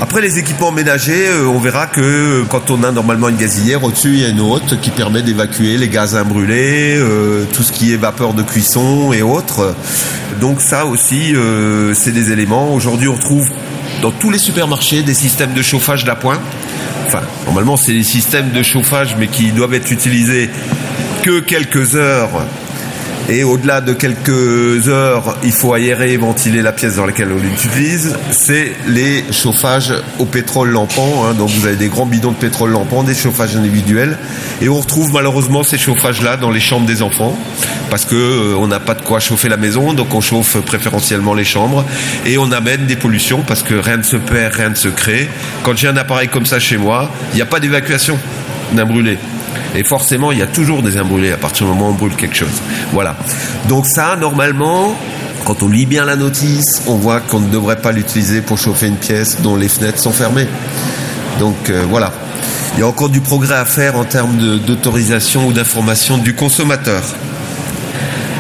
Après 0.01 0.21
les 0.21 0.39
équipements 0.39 0.73
ménagers, 0.73 1.29
euh, 1.29 1.47
on 1.47 1.59
verra 1.59 1.87
que 1.87 2.01
euh, 2.01 2.45
quand 2.49 2.71
on 2.71 2.83
a 2.83 2.91
normalement 2.91 3.29
une 3.29 3.37
gazinière, 3.37 3.85
au-dessus 3.85 4.15
il 4.15 4.21
y 4.21 4.25
a 4.25 4.29
une 4.29 4.41
haute 4.41 4.81
qui 4.81 4.91
permet 4.91 5.23
d'évacuer 5.23 5.77
les 5.77 5.89
gaz 5.89 6.17
imbrûlés, 6.17 6.97
euh, 6.97 7.45
tout 7.53 7.63
ce 7.63 7.71
qui 7.71 7.93
est 7.93 7.97
vapeur 7.97 8.35
de 8.35 8.43
cuisson 8.43 9.13
et 9.13 9.23
autres. 9.23 9.75
Donc 10.41 10.61
ça 10.61 10.85
aussi, 10.85 11.35
c'est 11.95 12.11
des 12.11 12.33
éléments. 12.33 12.75
Aujourd'hui, 12.75 13.07
on 13.07 13.17
trouve 13.17 13.49
dans 14.03 14.11
tous 14.11 14.31
les 14.31 14.39
supermarchés 14.39 15.03
des 15.03 15.15
systèmes 15.15 15.53
de 15.53 15.63
chauffage 15.63 16.05
d'appoint. 16.05 16.41
Enfin, 17.07 17.21
normalement, 17.47 17.77
c'est 17.77 17.93
des 17.93 18.03
systèmes 18.03 18.51
de 18.51 18.63
chauffage, 18.63 19.15
mais 19.19 19.29
qui 19.29 19.53
doivent 19.53 19.75
être 19.75 19.93
utilisés 19.93 20.51
que 21.23 21.39
quelques 21.39 21.95
heures 21.95 22.31
et 23.29 23.43
au-delà 23.43 23.81
de 23.81 23.95
quelques 23.95 24.89
heures, 24.89 25.37
il 25.43 25.53
faut 25.53 25.73
aérer 25.73 26.13
et 26.13 26.17
ventiler 26.17 26.61
la 26.61 26.73
pièce 26.73 26.97
dans 26.97 27.07
laquelle 27.07 27.33
on 27.33 27.39
l'utilise. 27.39 28.17
C'est 28.31 28.73
les 28.87 29.25
chauffages 29.33 29.95
au 30.19 30.27
pétrole 30.27 30.71
lampant. 30.71 31.25
Hein. 31.25 31.35
Donc 31.35 31.49
vous 31.49 31.67
avez 31.67 31.77
des 31.77 31.89
grands 31.89 32.07
bidons 32.07 32.33
de 32.33 32.37
pétrole 32.37 32.71
lampant, 32.71 33.03
des 33.03 33.15
chauffages 33.15 33.57
individuels. 33.57 34.19
Et 34.61 34.69
on 34.69 34.79
retrouve 34.79 35.13
malheureusement 35.13 35.63
ces 35.63 35.79
chauffages-là 35.79 36.37
dans 36.37 36.51
les 36.51 36.61
chambres 36.61 36.87
des 36.87 37.01
enfants. 37.01 37.39
Parce 37.91 38.05
que 38.05 38.15
euh, 38.15 38.67
n'a 38.67 38.81
pas 38.81 38.95
de 38.95 39.03
quoi 39.03 39.21
chauffer 39.21 39.49
la 39.49 39.57
maison, 39.57 39.93
donc 39.93 40.15
on 40.15 40.21
chauffe 40.21 40.59
préférentiellement 40.61 41.35
les 41.35 41.45
chambres. 41.45 41.85
Et 42.27 42.39
on 42.39 42.53
amène 42.53 42.87
des 42.87 42.97
pollutions 42.97 43.43
parce 43.47 43.63
que 43.63 43.75
rien 43.75 43.97
ne 43.97 44.03
se 44.03 44.17
perd, 44.17 44.55
rien 44.55 44.71
ne 44.71 44.75
se 44.75 44.89
crée. 44.89 45.29
Quand 45.63 45.77
j'ai 45.77 45.89
un 45.89 45.97
appareil 45.97 46.29
comme 46.29 46.47
ça 46.47 46.59
chez 46.59 46.77
moi, 46.77 47.11
il 47.33 47.37
n'y 47.37 47.43
a 47.43 47.47
pas 47.47 47.61
d'évacuation 47.61 48.19
d'un 48.73 48.85
brûlé. 48.85 49.19
Et 49.75 49.85
forcément, 49.85 50.33
il 50.33 50.39
y 50.39 50.43
a 50.43 50.47
toujours 50.47 50.83
des 50.83 50.97
imbrûlés 50.97 51.33
à 51.33 51.37
partir 51.37 51.67
du 51.67 51.73
moment 51.73 51.89
où 51.89 51.93
on 51.93 51.95
brûle 51.95 52.15
quelque 52.17 52.37
chose. 52.37 52.63
Voilà. 52.93 53.17
Donc 53.69 53.87
ça, 53.87 54.17
normalement, 54.17 54.95
quand 55.45 55.63
on 55.63 55.69
lit 55.69 55.87
bien 55.87 56.05
la 56.05 56.17
notice, 56.17 56.83
on 56.87 56.97
voit 56.97 57.21
qu'on 57.21 57.41
ne 57.41 57.51
devrait 57.51 57.81
pas 57.81 57.93
l'utiliser 57.93 58.41
pour 58.41 58.59
chauffer 58.59 58.87
une 58.87 58.97
pièce 58.97 59.41
dont 59.43 59.57
les 59.57 59.69
fenêtres 59.69 59.99
sont 59.99 60.13
fermées. 60.13 60.49
Donc 61.39 61.71
euh, 61.71 61.85
voilà. 61.89 62.13
Il 62.75 62.81
y 62.81 62.83
a 62.83 62.87
encore 62.87 63.09
du 63.09 63.21
progrès 63.21 63.55
à 63.55 63.65
faire 63.65 63.97
en 63.97 64.05
termes 64.05 64.59
d'autorisation 64.59 65.47
ou 65.47 65.53
d'information 65.53 66.19
du 66.19 66.35
consommateur. 66.35 67.03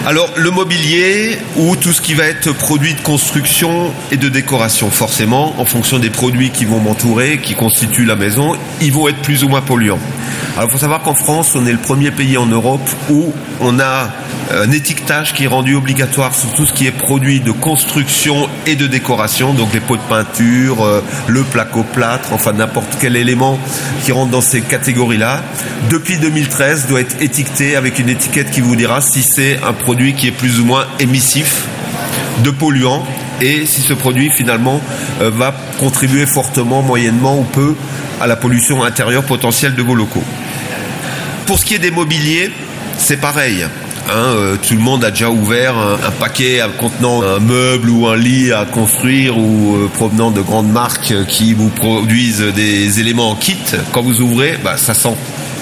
Alors 0.06 0.28
le 0.36 0.50
mobilier 0.50 1.38
ou 1.56 1.76
tout 1.76 1.94
ce 1.94 2.02
qui 2.02 2.12
va 2.12 2.24
être 2.24 2.52
produit 2.52 2.92
de 2.92 3.00
construction 3.00 3.90
et 4.12 4.18
de 4.18 4.28
décoration, 4.28 4.90
forcément, 4.90 5.58
en 5.58 5.64
fonction 5.64 5.98
des 5.98 6.10
produits 6.10 6.50
qui 6.50 6.66
vont 6.66 6.78
m'entourer, 6.78 7.38
qui 7.38 7.54
constituent 7.54 8.04
la 8.04 8.14
maison, 8.14 8.52
ils 8.82 8.92
vont 8.92 9.08
être 9.08 9.22
plus 9.22 9.44
ou 9.44 9.48
moins 9.48 9.62
polluants. 9.62 9.98
Alors 10.56 10.68
il 10.68 10.72
faut 10.72 10.78
savoir 10.78 11.00
qu'en 11.00 11.14
France, 11.14 11.56
on 11.56 11.64
est 11.64 11.72
le 11.72 11.78
premier 11.78 12.10
pays 12.10 12.36
en 12.36 12.44
Europe 12.44 12.86
où 13.08 13.32
on 13.60 13.80
a 13.80 14.10
un 14.52 14.70
étiquetage 14.72 15.32
qui 15.32 15.44
est 15.44 15.48
rendu 15.48 15.74
obligatoire 15.74 16.34
sur 16.34 16.52
tout 16.52 16.66
ce 16.66 16.72
qui 16.74 16.86
est 16.86 16.92
produit 16.92 17.40
de 17.40 17.50
construction 17.50 18.48
et 18.66 18.76
de 18.76 18.86
décoration, 18.86 19.54
donc 19.54 19.72
les 19.72 19.80
pots 19.80 19.96
de 19.96 20.02
peinture, 20.02 20.84
euh, 20.84 21.02
le 21.28 21.42
placo-plâtre, 21.44 22.32
enfin 22.32 22.52
n'importe 22.52 22.98
quel 23.00 23.16
élément 23.16 23.58
qui 24.04 24.12
rentre 24.12 24.30
dans 24.30 24.42
ces 24.42 24.60
catégories-là. 24.60 25.42
Depuis 25.88 26.18
2013, 26.18 26.86
doit 26.88 27.00
être 27.00 27.22
étiqueté 27.22 27.74
avec 27.74 27.98
une 27.98 28.10
étiquette 28.10 28.50
qui 28.50 28.60
vous 28.60 28.76
dira 28.76 29.00
si 29.00 29.22
c'est 29.22 29.60
un 29.62 29.72
produit 29.72 29.93
qui 29.96 30.28
est 30.28 30.32
plus 30.32 30.60
ou 30.60 30.64
moins 30.64 30.86
émissif 30.98 31.64
de 32.42 32.50
polluants 32.50 33.04
et 33.40 33.66
si 33.66 33.80
ce 33.80 33.92
produit 33.92 34.30
finalement 34.30 34.80
euh, 35.20 35.30
va 35.30 35.54
contribuer 35.78 36.26
fortement, 36.26 36.82
moyennement 36.82 37.38
ou 37.38 37.44
peu 37.44 37.74
à 38.20 38.26
la 38.26 38.36
pollution 38.36 38.82
intérieure 38.82 39.24
potentielle 39.24 39.74
de 39.74 39.82
vos 39.82 39.94
locaux. 39.94 40.24
Pour 41.46 41.58
ce 41.58 41.64
qui 41.64 41.74
est 41.74 41.78
des 41.78 41.90
mobiliers, 41.90 42.50
c'est 42.96 43.16
pareil. 43.16 43.64
Hein, 44.10 44.12
euh, 44.16 44.56
tout 44.56 44.74
le 44.74 44.80
monde 44.80 45.04
a 45.04 45.10
déjà 45.10 45.30
ouvert 45.30 45.76
un, 45.78 46.10
paquet 46.10 46.60
contenant 46.78 47.22
un 47.22 47.38
meuble 47.40 47.88
ou 47.88 48.06
un 48.06 48.16
lit 48.16 48.52
à 48.52 48.66
construire 48.66 49.38
ou 49.38 49.76
euh, 49.76 49.90
provenant 49.92 50.30
de 50.30 50.42
grandes 50.42 50.70
marques 50.70 51.14
qui 51.26 51.54
vous 51.54 51.70
produisent 51.70 52.44
des 52.54 53.00
éléments 53.00 53.30
en 53.30 53.34
kit. 53.34 53.56
Quand 53.92 54.02
vous 54.02 54.20
ouvrez, 54.20 54.58
bah, 54.62 54.76
ça 54.76 54.94
sent. 54.94 55.16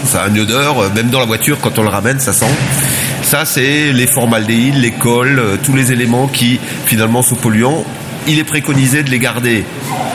Ça 0.04 0.22
a 0.22 0.28
une 0.28 0.40
odeur, 0.40 0.92
même 0.94 1.10
dans 1.10 1.20
la 1.20 1.26
voiture, 1.26 1.58
quand 1.60 1.78
on 1.78 1.82
le 1.82 1.88
ramène, 1.88 2.18
ça 2.18 2.32
sent. 2.32 2.50
Ça, 3.32 3.46
c'est 3.46 3.94
les 3.94 4.06
formaldéhydes, 4.06 4.74
les 4.74 4.90
cols, 4.90 5.38
euh, 5.38 5.56
tous 5.56 5.74
les 5.74 5.90
éléments 5.90 6.28
qui 6.28 6.60
finalement 6.84 7.22
sont 7.22 7.34
polluants. 7.34 7.82
Il 8.28 8.38
est 8.38 8.44
préconisé 8.44 9.02
de 9.02 9.08
les 9.08 9.18
garder 9.18 9.64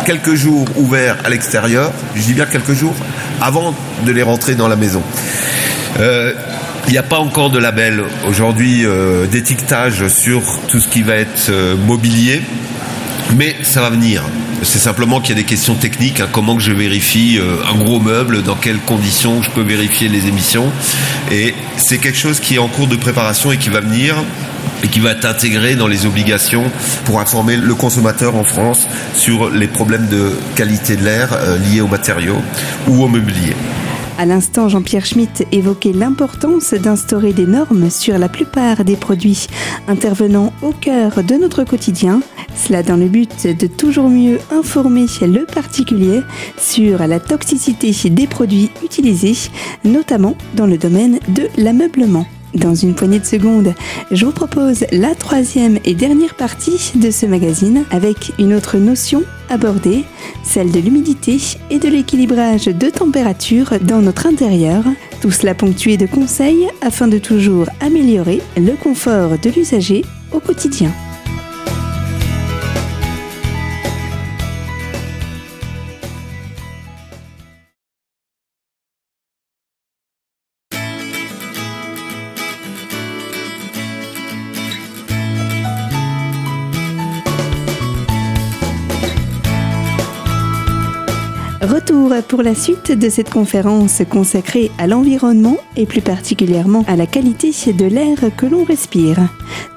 quelques 0.05 0.36
jours 0.36 0.67
ouverts 0.75 1.17
à 1.24 1.29
l'extérieur, 1.31 1.91
je 2.13 2.21
dis 2.21 2.36
bien 2.36 2.45
quelques 2.45 2.74
jours, 2.74 2.93
avant 3.41 3.74
de 4.05 4.12
les 4.12 4.21
rentrer 4.21 4.53
dans 4.53 4.67
la 4.67 4.75
maison. 4.75 5.01
Il 6.88 6.91
n'y 6.91 6.97
a 7.00 7.03
pas 7.03 7.17
encore 7.17 7.50
de 7.50 7.57
label 7.57 8.03
aujourd'hui 8.27 8.86
euh, 8.86 9.25
d'étiquetage 9.25 10.07
sur 10.09 10.43
tout 10.67 10.79
ce 10.79 10.88
qui 10.88 11.01
va 11.01 11.15
être 11.15 11.50
euh, 11.50 11.75
mobilier, 11.75 12.43
mais 13.36 13.55
ça 13.63 13.81
va 13.81 13.89
venir. 13.89 14.24
C'est 14.63 14.79
simplement 14.79 15.19
qu'il 15.19 15.36
y 15.36 15.39
a 15.39 15.41
des 15.41 15.48
questions 15.48 15.75
techniques, 15.75 16.19
hein, 16.19 16.27
comment 16.31 16.55
que 16.55 16.63
je 16.63 16.72
vérifie 16.72 17.38
euh, 17.38 17.57
un 17.72 17.77
gros 17.77 18.00
meuble, 18.00 18.41
dans 18.41 18.55
quelles 18.55 18.79
conditions 18.79 19.41
je 19.41 19.51
peux 19.51 19.62
vérifier 19.62 20.10
les 20.10 20.27
émissions. 20.27 20.72
Et 21.31 21.53
c'est 21.77 21.98
quelque 22.00 22.17
chose 22.17 22.39
qui 22.39 22.55
est 22.55 22.60
en 22.60 22.67
cours 22.67 22.88
de 22.88 22.96
préparation 22.96 23.51
et 23.51 23.57
qui 23.57 23.69
va 23.69 23.81
venir 23.81 24.15
et 24.84 24.88
qui 24.88 25.00
va 25.00 25.12
être 25.12 25.25
intégré 25.25 25.75
dans 25.75 25.88
les 25.88 26.05
obligations 26.05 26.72
pour 27.05 27.19
informer 27.19 27.57
le 27.57 27.75
consommateur 27.75 28.36
en 28.36 28.43
France 28.43 28.88
sur 29.13 29.50
les 29.50 29.67
problèmes 29.67 30.07
de 30.07 30.31
qualité 30.55 30.96
de 30.96 31.03
l'air 31.03 31.29
liés 31.63 31.81
aux 31.81 31.88
matériaux 31.88 32.41
ou 32.88 33.03
au 33.03 33.07
mobilier. 33.07 33.55
À 34.17 34.25
l'instant, 34.25 34.67
Jean-Pierre 34.67 35.05
Schmitt 35.05 35.45
évoquait 35.51 35.93
l'importance 35.93 36.74
d'instaurer 36.74 37.33
des 37.33 37.45
normes 37.45 37.91
sur 37.91 38.17
la 38.17 38.27
plupart 38.27 38.83
des 38.83 38.95
produits 38.95 39.45
intervenant 39.88 40.53
au 40.63 40.71
cœur 40.71 41.24
de 41.24 41.36
notre 41.36 41.63
quotidien. 41.63 42.21
Cela 42.55 42.81
dans 42.81 42.97
le 42.97 43.09
but 43.09 43.45
de 43.45 43.67
toujours 43.67 44.09
mieux 44.09 44.39
informer 44.50 45.05
le 45.21 45.45
particulier 45.45 46.21
sur 46.57 47.05
la 47.05 47.19
toxicité 47.19 47.91
des 48.09 48.25
produits 48.25 48.71
utilisés, 48.83 49.51
notamment 49.83 50.36
dans 50.55 50.65
le 50.65 50.79
domaine 50.79 51.19
de 51.27 51.47
l'ameublement. 51.55 52.25
Dans 52.54 52.75
une 52.75 52.96
poignée 52.96 53.20
de 53.20 53.25
secondes, 53.25 53.74
je 54.12 54.25
vous 54.25 54.32
propose 54.32 54.86
la 54.92 55.16
troisième 55.16 55.80
et 55.86 55.94
dernière 55.94 56.36
partie 56.36 56.94
de 56.96 57.12
ce 57.12 57.25
magazine 57.25 57.84
avec 57.92 58.32
une 58.39 58.54
autre 58.54 58.77
notion 58.77 59.24
abordée, 59.50 60.04
celle 60.44 60.72
de 60.72 60.80
l'humidité 60.80 61.38
et 61.70 61.80
de 61.80 61.89
l'équilibrage 61.89 62.66
de 62.66 62.89
température 62.89 63.80
dans 63.82 64.01
notre 64.01 64.27
intérieur. 64.27 64.84
Tout 65.22 65.32
cela 65.32 65.56
ponctué 65.56 65.98
de 65.98 66.06
conseils 66.06 66.68
afin 66.82 67.08
de 67.08 67.18
toujours 67.18 67.68
améliorer 67.82 68.42
le 68.56 68.74
confort 68.74 69.38
de 69.42 69.50
l'usager 69.50 70.04
au 70.32 70.39
quotidien. 70.39 70.92
Retour 91.62 92.14
pour 92.28 92.44
la 92.44 92.54
suite 92.54 92.92
de 92.92 93.10
cette 93.10 93.32
conférence 93.32 94.04
consacrée 94.08 94.70
à 94.78 94.86
l'environnement 94.86 95.58
et 95.76 95.88
plus 95.88 96.02
particulièrement 96.02 96.86
à 96.88 96.96
la 96.96 97.08
qualité 97.08 97.52
de 97.74 97.86
l'air 97.86 98.18
que 98.38 98.46
l'on 98.46 98.64
respire. 98.64 99.18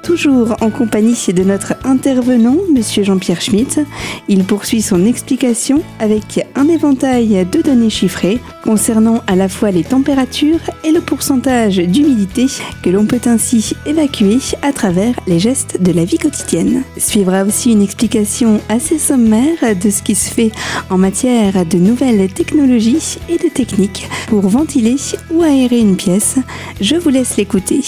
Toujours 0.03 0.57
en 0.61 0.71
compagnie 0.71 1.17
de 1.35 1.43
notre 1.43 1.75
intervenant, 1.85 2.57
Monsieur 2.75 3.03
Jean-Pierre 3.03 3.41
Schmitt, 3.41 3.81
il 4.29 4.45
poursuit 4.45 4.83
son 4.83 5.05
explication 5.05 5.83
avec 5.99 6.47
un 6.55 6.69
éventail 6.69 7.47
de 7.51 7.63
données 7.63 7.91
chiffrées 7.91 8.41
concernant 8.63 9.23
à 9.27 9.37
la 9.37 9.49
fois 9.49 9.71
les 9.71 9.85
températures 9.85 10.61
et 10.85 10.91
le 10.91 11.01
pourcentage 11.01 11.77
d'humidité 11.77 12.47
que 12.83 12.91
l'on 12.91 13.07
peut 13.07 13.21
ainsi 13.27 13.75
évacuer 13.87 14.39
à 14.63 14.73
travers 14.73 15.15
les 15.27 15.39
gestes 15.39 15.81
de 15.81 15.93
la 15.93 16.05
vie 16.05 16.19
quotidienne. 16.19 16.83
Suivra 16.97 17.45
aussi 17.45 17.73
une 17.73 17.83
explication 17.83 18.61
assez 18.69 18.99
sommaire 18.99 19.77
de 19.83 19.91
ce 19.91 20.03
qui 20.03 20.15
se 20.15 20.31
fait 20.31 20.51
en 20.89 20.99
matière 20.99 21.65
de 21.71 21.79
nouvelles 21.79 22.33
technologies 22.33 23.19
et 23.29 23.39
de 23.39 23.49
techniques 23.49 24.09
pour 24.27 24.49
ventiler 24.49 24.97
ou 25.31 25.43
aérer 25.43 25.79
une 25.79 25.97
pièce. 25.97 26.37
Je 26.81 26.97
vous 26.97 27.11
laisse 27.11 27.37
l'écouter. 27.37 27.81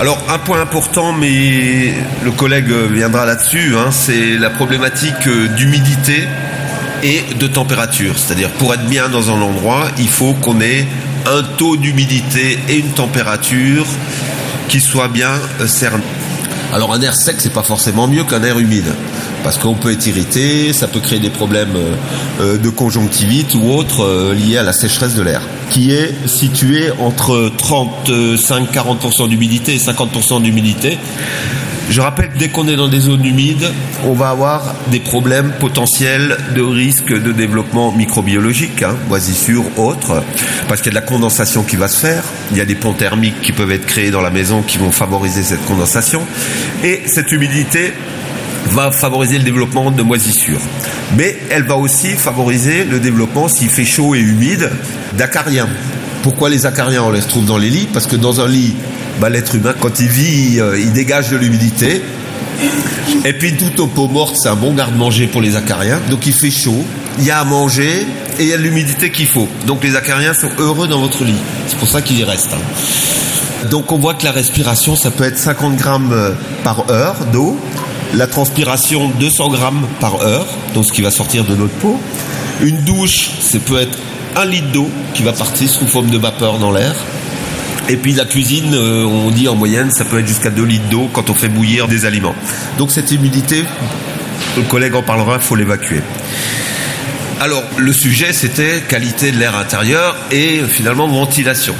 Alors 0.00 0.18
un 0.28 0.38
point 0.38 0.60
important, 0.60 1.12
mais 1.12 1.94
le 2.24 2.32
collègue 2.32 2.70
viendra 2.92 3.26
là-dessus, 3.26 3.74
hein, 3.76 3.90
c'est 3.92 4.36
la 4.38 4.50
problématique 4.50 5.28
d'humidité 5.56 6.24
et 7.04 7.22
de 7.38 7.46
température. 7.46 8.18
C'est-à-dire 8.18 8.50
pour 8.50 8.74
être 8.74 8.86
bien 8.86 9.08
dans 9.08 9.30
un 9.30 9.40
endroit, 9.40 9.88
il 9.98 10.08
faut 10.08 10.34
qu'on 10.34 10.60
ait 10.60 10.84
un 11.26 11.42
taux 11.56 11.76
d'humidité 11.76 12.58
et 12.68 12.78
une 12.78 12.90
température 12.90 13.86
qui 14.68 14.80
soit 14.80 15.08
bien 15.08 15.32
cerné. 15.66 16.02
Alors 16.74 16.92
un 16.92 17.00
air 17.02 17.14
sec, 17.14 17.36
c'est 17.38 17.52
pas 17.52 17.62
forcément 17.62 18.08
mieux 18.08 18.24
qu'un 18.24 18.42
air 18.42 18.58
humide 18.58 18.92
parce 19.44 19.58
qu'on 19.58 19.74
peut 19.74 19.92
être 19.92 20.04
irrité, 20.08 20.72
ça 20.72 20.88
peut 20.88 20.98
créer 20.98 21.20
des 21.20 21.30
problèmes 21.30 21.76
euh, 21.76 21.94
euh, 22.40 22.58
de 22.58 22.68
conjonctivite 22.68 23.54
ou 23.54 23.70
autres 23.70 24.02
euh, 24.02 24.34
liés 24.34 24.58
à 24.58 24.64
la 24.64 24.72
sécheresse 24.72 25.14
de 25.14 25.22
l'air, 25.22 25.40
qui 25.70 25.92
est 25.92 26.12
situé 26.26 26.90
entre 26.98 27.52
35-40% 27.56 29.28
d'humidité 29.28 29.74
et 29.74 29.78
50% 29.78 30.42
d'humidité. 30.42 30.98
Je 31.90 32.00
rappelle 32.00 32.30
dès 32.38 32.48
qu'on 32.48 32.66
est 32.66 32.76
dans 32.76 32.88
des 32.88 33.00
zones 33.00 33.24
humides, 33.24 33.70
on 34.04 34.14
va 34.14 34.30
avoir 34.30 34.74
des 34.90 35.00
problèmes 35.00 35.52
potentiels 35.60 36.36
de 36.54 36.62
risque 36.62 37.12
de 37.12 37.30
développement 37.30 37.92
microbiologique, 37.92 38.82
hein, 38.82 38.96
moisissures, 39.08 39.64
autres, 39.78 40.22
parce 40.66 40.80
qu'il 40.80 40.92
y 40.92 40.96
a 40.96 41.00
de 41.00 41.04
la 41.04 41.06
condensation 41.06 41.62
qui 41.62 41.76
va 41.76 41.88
se 41.88 41.98
faire, 41.98 42.24
il 42.50 42.56
y 42.56 42.60
a 42.60 42.64
des 42.64 42.74
ponts 42.74 42.94
thermiques 42.94 43.40
qui 43.42 43.52
peuvent 43.52 43.70
être 43.70 43.86
créés 43.86 44.10
dans 44.10 44.22
la 44.22 44.30
maison 44.30 44.62
qui 44.62 44.78
vont 44.78 44.90
favoriser 44.90 45.42
cette 45.42 45.64
condensation, 45.66 46.22
et 46.82 47.02
cette 47.06 47.30
humidité 47.30 47.92
va 48.70 48.90
favoriser 48.90 49.38
le 49.38 49.44
développement 49.44 49.90
de 49.90 50.02
moisissures. 50.02 50.60
Mais 51.16 51.36
elle 51.50 51.64
va 51.64 51.76
aussi 51.76 52.12
favoriser 52.12 52.84
le 52.84 52.98
développement, 52.98 53.46
s'il 53.46 53.68
fait 53.68 53.84
chaud 53.84 54.14
et 54.14 54.20
humide, 54.20 54.70
d'acariens. 55.18 55.68
Pourquoi 56.22 56.48
les 56.48 56.64
acariens 56.64 57.02
On 57.02 57.10
les 57.10 57.20
retrouve 57.20 57.44
dans 57.44 57.58
les 57.58 57.68
lits? 57.68 57.88
Parce 57.92 58.06
que 58.06 58.16
dans 58.16 58.40
un 58.40 58.48
lit, 58.48 58.74
bah, 59.20 59.28
l'être 59.30 59.54
humain, 59.54 59.74
quand 59.78 60.00
il 60.00 60.08
vit, 60.08 60.60
euh, 60.60 60.78
il 60.78 60.92
dégage 60.92 61.30
de 61.30 61.36
l'humidité. 61.36 62.02
Et 63.24 63.32
puis 63.32 63.56
toute 63.56 63.78
aux 63.80 63.86
peau 63.86 64.08
morte, 64.08 64.36
c'est 64.36 64.48
un 64.48 64.56
bon 64.56 64.74
garde-manger 64.74 65.26
pour 65.26 65.40
les 65.40 65.56
acariens. 65.56 66.00
Donc 66.10 66.26
il 66.26 66.32
fait 66.32 66.50
chaud, 66.50 66.84
il 67.18 67.24
y 67.24 67.30
a 67.30 67.40
à 67.40 67.44
manger 67.44 68.06
et 68.38 68.42
il 68.42 68.48
y 68.48 68.52
a 68.52 68.56
l'humidité 68.56 69.10
qu'il 69.10 69.26
faut. 69.26 69.48
Donc 69.66 69.82
les 69.82 69.96
acariens 69.96 70.34
sont 70.34 70.50
heureux 70.58 70.88
dans 70.88 71.00
votre 71.00 71.24
lit. 71.24 71.34
C'est 71.68 71.78
pour 71.78 71.88
ça 71.88 72.02
qu'ils 72.02 72.18
y 72.18 72.24
restent. 72.24 72.52
Hein. 72.54 73.68
Donc 73.70 73.92
on 73.92 73.98
voit 73.98 74.14
que 74.14 74.24
la 74.24 74.32
respiration, 74.32 74.94
ça 74.94 75.10
peut 75.10 75.24
être 75.24 75.38
50 75.38 75.76
grammes 75.76 76.12
euh, 76.12 76.32
par 76.62 76.90
heure 76.90 77.16
d'eau 77.32 77.58
la 78.16 78.26
transpiration 78.26 79.08
200 79.08 79.48
grammes 79.50 79.86
par 80.00 80.22
heure, 80.22 80.46
donc 80.74 80.84
ce 80.84 80.92
qui 80.92 81.02
va 81.02 81.10
sortir 81.10 81.44
de 81.44 81.54
notre 81.54 81.74
peau. 81.74 81.98
Une 82.62 82.78
douche, 82.78 83.30
c'est 83.40 83.58
peut 83.58 83.80
être 83.80 83.98
un 84.36 84.44
litre 84.44 84.70
d'eau 84.72 84.88
qui 85.14 85.22
va 85.22 85.32
partir 85.32 85.68
sous 85.68 85.86
forme 85.86 86.10
de 86.10 86.18
vapeur 86.18 86.58
dans 86.58 86.70
l'air. 86.70 86.94
Et 87.88 87.96
puis 87.96 88.12
la 88.12 88.24
cuisine, 88.24 88.74
euh, 88.74 89.04
on 89.04 89.30
dit 89.30 89.46
en 89.46 89.54
moyenne, 89.54 89.90
ça 89.90 90.04
peut 90.04 90.18
être 90.18 90.26
jusqu'à 90.26 90.50
2 90.50 90.62
litres 90.64 90.88
d'eau 90.88 91.10
quand 91.12 91.28
on 91.28 91.34
fait 91.34 91.48
bouillir 91.48 91.86
des 91.86 92.06
aliments. 92.06 92.34
Donc 92.78 92.90
cette 92.90 93.10
humidité, 93.12 93.62
le 94.56 94.62
collègue 94.62 94.94
en 94.94 95.02
parlera, 95.02 95.34
il 95.36 95.42
faut 95.42 95.54
l'évacuer. 95.54 96.00
Alors 97.40 97.62
le 97.76 97.92
sujet, 97.92 98.32
c'était 98.32 98.82
qualité 98.88 99.32
de 99.32 99.38
l'air 99.38 99.56
intérieur 99.56 100.16
et 100.30 100.62
finalement 100.66 101.08
ventilation. 101.08 101.74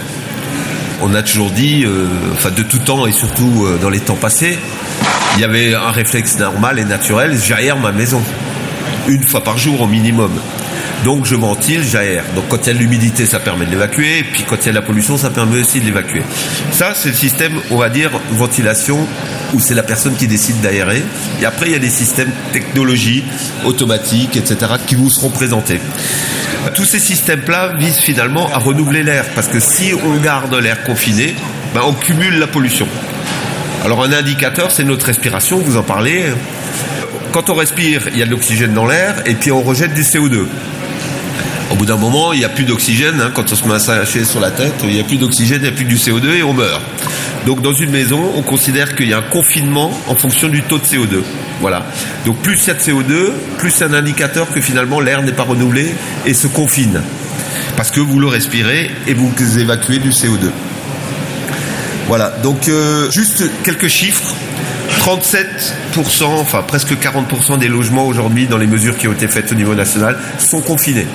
On 1.01 1.15
a 1.15 1.23
toujours 1.23 1.51
dit, 1.51 1.85
euh, 1.85 2.07
enfin 2.35 2.51
de 2.51 2.63
tout 2.63 2.79
temps 2.81 3.07
et 3.07 3.13
surtout 3.13 3.65
euh, 3.65 3.79
dans 3.81 3.91
les 3.91 4.01
temps 4.01 4.17
passés, 4.17 4.59
il 5.37 5.41
y 5.41 5.45
avait 5.45 5.75
un 5.75 5.91
réflexe 5.91 6.39
normal 6.39 6.79
et 6.79 6.85
naturel, 6.85 7.39
j'aère 7.43 7.79
ma 7.79 7.93
maison. 7.93 8.23
Une 9.09 9.23
fois 9.23 9.43
par 9.43 9.57
jour 9.57 9.81
au 9.81 9.87
minimum. 9.87 10.33
Donc 11.05 11.27
je 11.27 11.35
ventile, 11.35 11.83
j'aère. 11.85 12.25
Donc 12.35 12.49
quand 12.49 12.57
il 12.63 12.67
y 12.69 12.71
a 12.71 12.73
de 12.73 12.79
l'humidité, 12.79 13.27
ça 13.27 13.39
permet 13.39 13.67
de 13.67 13.71
l'évacuer. 13.71 14.21
Et 14.21 14.25
puis 14.25 14.43
quand 14.43 14.57
il 14.57 14.67
y 14.67 14.69
a 14.71 14.73
de 14.73 14.77
la 14.77 14.83
pollution, 14.83 15.19
ça 15.19 15.29
permet 15.29 15.61
aussi 15.61 15.81
de 15.81 15.85
l'évacuer. 15.85 16.23
Ça, 16.73 16.95
c'est 16.95 17.11
le 17.11 17.15
système, 17.15 17.61
on 17.71 17.77
va 17.77 17.91
dire, 17.91 18.11
ventilation, 18.31 19.07
où 19.53 19.61
c'est 19.61 19.75
la 19.75 19.83
personne 19.83 20.17
qui 20.17 20.27
décide 20.27 20.63
d'aérer. 20.63 21.03
Et 21.43 21.45
après, 21.45 21.67
il 21.67 21.73
y 21.73 21.77
a 21.77 21.79
des 21.79 21.91
systèmes 21.91 22.31
technologie, 22.55 23.23
automatiques, 23.67 24.39
etc., 24.39 24.57
qui 24.87 24.95
vous 24.95 25.11
seront 25.11 25.29
présentés. 25.29 25.79
Tous 26.75 26.87
ces 26.87 27.01
systèmes-là 27.01 27.75
visent 27.79 27.99
finalement 27.99 28.51
à 28.55 28.59
renouveler 28.59 29.03
l'air. 29.03 29.27
Parce 29.35 29.49
que 29.49 29.61
si 29.61 29.93
on 29.93 30.17
garde 30.17 30.55
l'air 30.55 30.85
confiné, 30.85 31.35
ben, 31.75 31.83
on 31.85 31.93
cumule 31.93 32.39
la 32.39 32.47
pollution. 32.47 32.89
Alors 33.85 34.03
un 34.03 34.13
indicateur, 34.15 34.71
c'est 34.71 34.85
notre 34.85 35.05
respiration, 35.05 35.59
vous 35.59 35.77
en 35.77 35.83
parlez. 35.83 36.25
Quand 37.33 37.51
on 37.51 37.55
respire, 37.55 38.09
il 38.13 38.19
y 38.19 38.23
a 38.23 38.27
de 38.27 38.31
l'oxygène 38.31 38.73
dans 38.73 38.87
l'air 38.87 39.17
et 39.27 39.35
puis 39.35 39.53
on 39.53 39.61
rejette 39.61 39.93
du 39.93 40.03
CO2. 40.03 40.47
Au 41.75 41.77
bout 41.77 41.87
d'un 41.87 41.97
moment, 41.97 42.33
il 42.33 42.39
n'y 42.39 42.45
a 42.45 42.49
plus 42.49 42.63
d'oxygène. 42.63 43.21
Hein, 43.21 43.33
quand 43.35 43.51
on 43.51 43.57
se 43.57 43.67
met 43.67 43.75
à 43.75 43.81
s'arracher 43.81 44.25
sur 44.25 44.39
la 44.39 44.53
tête, 44.53 44.75
il 44.85 44.91
n'y 44.91 45.01
a 45.01 45.03
plus 45.03 45.17
d'oxygène, 45.17 45.59
il 45.59 45.63
n'y 45.63 45.69
a 45.69 45.73
plus 45.73 45.85
du 45.85 45.97
CO2 45.97 46.37
et 46.37 46.43
on 46.45 46.53
meurt. 46.53 46.81
Donc 47.47 47.63
dans 47.63 47.73
une 47.73 47.91
maison, 47.91 48.31
on 48.37 48.43
considère 48.43 48.95
qu'il 48.95 49.09
y 49.09 49.13
a 49.13 49.19
un 49.19 49.23
confinement 49.23 49.91
en 50.07 50.15
fonction 50.15 50.47
du 50.47 50.63
taux 50.63 50.79
de 50.79 50.85
CO2. 50.85 51.23
Voilà. 51.61 51.85
Donc 52.27 52.37
plus 52.43 52.63
il 52.63 52.69
y 52.69 52.71
a 52.71 52.75
de 52.75 52.79
CO2, 52.79 53.33
plus 53.59 53.73
c'est 53.73 53.83
un 53.83 53.93
indicateur 53.93 54.53
que 54.53 54.61
finalement 54.61 55.01
l'air 55.01 55.25
n'est 55.25 55.33
pas 55.33 55.43
renouvelé 55.43 55.93
et 56.25 56.33
se 56.33 56.47
confine. 56.47 57.03
Parce 57.77 57.91
que 57.91 57.99
vous 57.99 58.21
le 58.21 58.29
respirez 58.29 58.93
et 59.09 59.15
vous 59.15 59.33
évacuez 59.59 59.99
du 59.99 60.11
CO2. 60.11 60.51
Voilà, 62.07 62.31
donc 62.45 62.69
euh, 62.69 63.11
juste 63.11 63.51
quelques 63.65 63.89
chiffres. 63.89 64.33
37%, 65.01 66.23
enfin 66.23 66.63
presque 66.63 66.93
40% 66.93 67.59
des 67.59 67.69
logements 67.69 68.07
aujourd'hui 68.07 68.47
dans 68.47 68.59
les 68.59 68.69
mesures 68.69 68.97
qui 68.97 69.09
ont 69.09 69.13
été 69.13 69.27
faites 69.27 69.51
au 69.51 69.57
niveau 69.57 69.75
national 69.75 70.17
sont 70.39 70.61
confinés. 70.61 71.07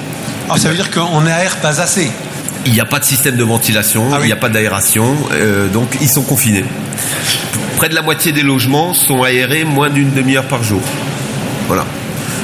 Alors 0.50 0.58
ça 0.58 0.70
veut 0.70 0.76
dire 0.76 0.90
qu'on 0.90 1.22
n'aère 1.22 1.58
pas 1.58 1.80
assez 1.80 2.10
Il 2.66 2.74
n'y 2.74 2.80
a 2.80 2.86
pas 2.86 2.98
de 2.98 3.06
système 3.06 3.36
de 3.36 3.44
ventilation, 3.44 4.08
ah 4.12 4.18
il 4.22 4.26
n'y 4.26 4.32
a 4.32 4.36
pas 4.36 4.50
d'aération, 4.50 5.16
euh, 5.32 5.68
donc 5.68 5.96
ils 6.02 6.10
sont 6.10 6.24
confinés. 6.24 6.66
Près 7.78 7.88
de 7.88 7.94
la 7.94 8.02
moitié 8.02 8.32
des 8.32 8.42
logements 8.42 8.96
sont 8.96 9.22
aérés 9.22 9.64
moins 9.64 9.92
d'une 9.92 10.12
demi-heure 10.12 10.48
par 10.48 10.64
jour. 10.64 10.82
Voilà. 11.68 11.86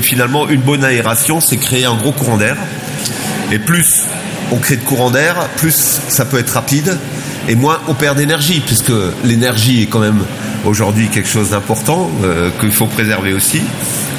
Finalement, 0.03 0.47
une 0.49 0.61
bonne 0.61 0.83
aération, 0.83 1.41
c'est 1.41 1.57
créer 1.57 1.85
un 1.85 1.95
gros 1.95 2.11
courant 2.11 2.37
d'air. 2.37 2.57
Et 3.51 3.57
plus 3.57 4.03
on 4.51 4.57
crée 4.57 4.77
de 4.77 4.83
courant 4.83 5.09
d'air, 5.09 5.47
plus 5.57 5.73
ça 6.07 6.25
peut 6.25 6.37
être 6.37 6.51
rapide, 6.51 6.99
et 7.47 7.55
moins 7.55 7.79
on 7.87 7.95
perd 7.95 8.19
d'énergie, 8.19 8.61
puisque 8.63 8.93
l'énergie 9.23 9.81
est 9.81 9.87
quand 9.87 9.99
même 9.99 10.23
aujourd'hui 10.63 11.07
quelque 11.07 11.29
chose 11.29 11.49
d'important 11.49 12.11
euh, 12.23 12.51
qu'il 12.59 12.71
faut 12.71 12.85
préserver 12.85 13.33
aussi. 13.33 13.63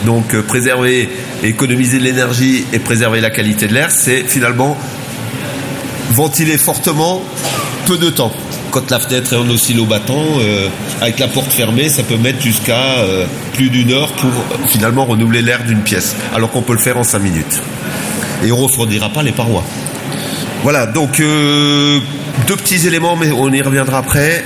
Donc 0.05 0.35
euh, 0.35 0.42
préserver, 0.42 1.09
économiser 1.42 1.99
de 1.99 2.05
l'énergie 2.05 2.64
et 2.72 2.79
préserver 2.79 3.20
la 3.20 3.31
qualité 3.31 3.66
de 3.66 3.75
l'air, 3.75 3.90
c'est 3.90 4.22
finalement 4.22 4.77
ventiler 6.11 6.59
fortement 6.59 7.22
peu 7.87 7.99
de 7.99 8.11
temps. 8.11 8.33
Quand 8.70 8.90
la 8.90 8.99
fenêtre 8.99 9.33
est 9.33 9.37
en 9.37 9.49
oscillobattant, 9.49 10.25
euh, 10.40 10.68
avec 11.01 11.18
la 11.18 11.29
porte 11.29 11.53
fermée, 11.53 11.88
ça 11.88 12.03
peut 12.03 12.16
mettre 12.16 12.40
jusqu'à 12.40 13.05
plus 13.55 13.70
d'une 13.70 13.92
heure 13.92 14.12
pour 14.12 14.31
finalement 14.66 15.05
renouveler 15.05 15.42
l'air 15.42 15.64
d'une 15.64 15.81
pièce, 15.81 16.16
alors 16.35 16.51
qu'on 16.51 16.62
peut 16.62 16.72
le 16.72 16.79
faire 16.79 16.99
en 16.99 17.05
cinq 17.05 17.20
minutes. 17.20 17.62
Et 18.44 18.53
on 18.53 18.59
ne 18.59 18.62
refroidira 18.62 19.09
pas 19.11 19.22
les 19.22 19.33
parois. 19.33 19.64
Voilà, 20.62 20.87
donc 20.87 21.22
deux 22.46 22.57
petits 22.57 22.87
éléments, 22.87 23.16
mais 23.16 23.31
on 23.31 23.53
y 23.53 23.62
reviendra 23.62 23.99
après. 23.99 24.44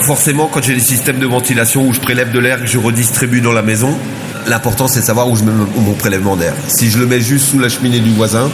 Forcément, 0.00 0.48
quand 0.52 0.62
j'ai 0.62 0.74
des 0.74 0.80
systèmes 0.80 1.18
de 1.18 1.26
ventilation 1.26 1.86
où 1.86 1.92
je 1.92 2.00
prélève 2.00 2.32
de 2.32 2.38
l'air 2.38 2.60
que 2.60 2.66
je 2.66 2.78
redistribue 2.78 3.40
dans 3.40 3.52
la 3.52 3.62
maison, 3.62 3.96
l'important 4.46 4.88
c'est 4.88 5.00
de 5.00 5.04
savoir 5.04 5.28
où 5.28 5.36
je 5.36 5.44
mets 5.44 5.52
mon 5.52 5.94
prélèvement 5.94 6.36
d'air. 6.36 6.54
Si 6.68 6.90
je 6.90 6.98
le 6.98 7.06
mets 7.06 7.20
juste 7.20 7.46
sous 7.46 7.58
la 7.58 7.68
cheminée 7.68 8.00
du 8.00 8.10
voisin, 8.10 8.50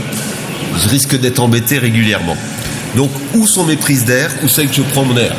je 0.82 0.88
risque 0.88 1.18
d'être 1.18 1.40
embêté 1.40 1.78
régulièrement. 1.78 2.36
Donc, 2.96 3.10
où 3.34 3.46
sont 3.46 3.64
mes 3.64 3.76
prises 3.76 4.04
d'air? 4.04 4.30
Où 4.42 4.48
c'est 4.48 4.66
que 4.66 4.74
je 4.74 4.82
prends 4.82 5.04
mon 5.04 5.16
air? 5.16 5.34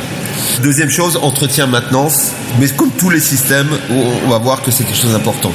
Deuxième 0.61 0.89
chose, 0.89 1.17
entretien, 1.21 1.67
maintenance. 1.67 2.31
Mais 2.59 2.67
comme 2.67 2.91
tous 2.91 3.09
les 3.09 3.19
systèmes, 3.19 3.69
on 3.89 4.29
va 4.29 4.37
voir 4.37 4.61
que 4.61 4.71
c'est 4.71 4.83
quelque 4.83 5.01
chose 5.01 5.13
d'important. 5.13 5.51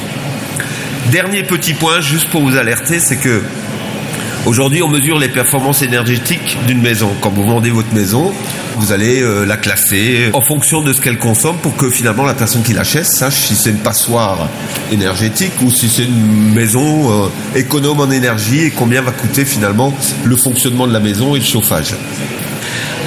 Dernier 1.11 1.43
petit 1.43 1.73
point, 1.73 2.01
juste 2.01 2.29
pour 2.29 2.41
vous 2.41 2.57
alerter, 2.57 2.99
c'est 2.99 3.17
que 3.17 3.41
Aujourd'hui, 4.45 4.83
on 4.83 4.87
mesure 4.87 5.17
les 5.17 5.27
performances 5.27 5.81
énergétiques 5.81 6.55
d'une 6.67 6.79
maison. 6.79 7.09
Quand 7.19 7.31
vous 7.31 7.43
vendez 7.43 7.71
votre 7.71 7.91
maison, 7.95 8.31
vous 8.77 8.91
allez 8.91 9.23
euh, 9.23 9.43
la 9.43 9.57
classer 9.57 10.29
en 10.33 10.41
fonction 10.41 10.81
de 10.81 10.93
ce 10.93 11.01
qu'elle 11.01 11.17
consomme 11.17 11.57
pour 11.57 11.75
que 11.75 11.89
finalement 11.89 12.25
la 12.25 12.35
personne 12.35 12.61
qui 12.61 12.73
l'achète 12.73 13.07
sache 13.07 13.33
si 13.33 13.55
c'est 13.55 13.71
une 13.71 13.79
passoire 13.79 14.47
énergétique 14.91 15.53
ou 15.63 15.71
si 15.71 15.89
c'est 15.89 16.03
une 16.03 16.53
maison 16.53 17.25
euh, 17.25 17.27
économe 17.55 18.01
en 18.01 18.11
énergie 18.11 18.65
et 18.65 18.69
combien 18.69 19.01
va 19.01 19.11
coûter 19.11 19.45
finalement 19.45 19.91
le 20.23 20.35
fonctionnement 20.35 20.85
de 20.85 20.93
la 20.93 20.99
maison 20.99 21.35
et 21.35 21.39
le 21.39 21.45
chauffage. 21.45 21.95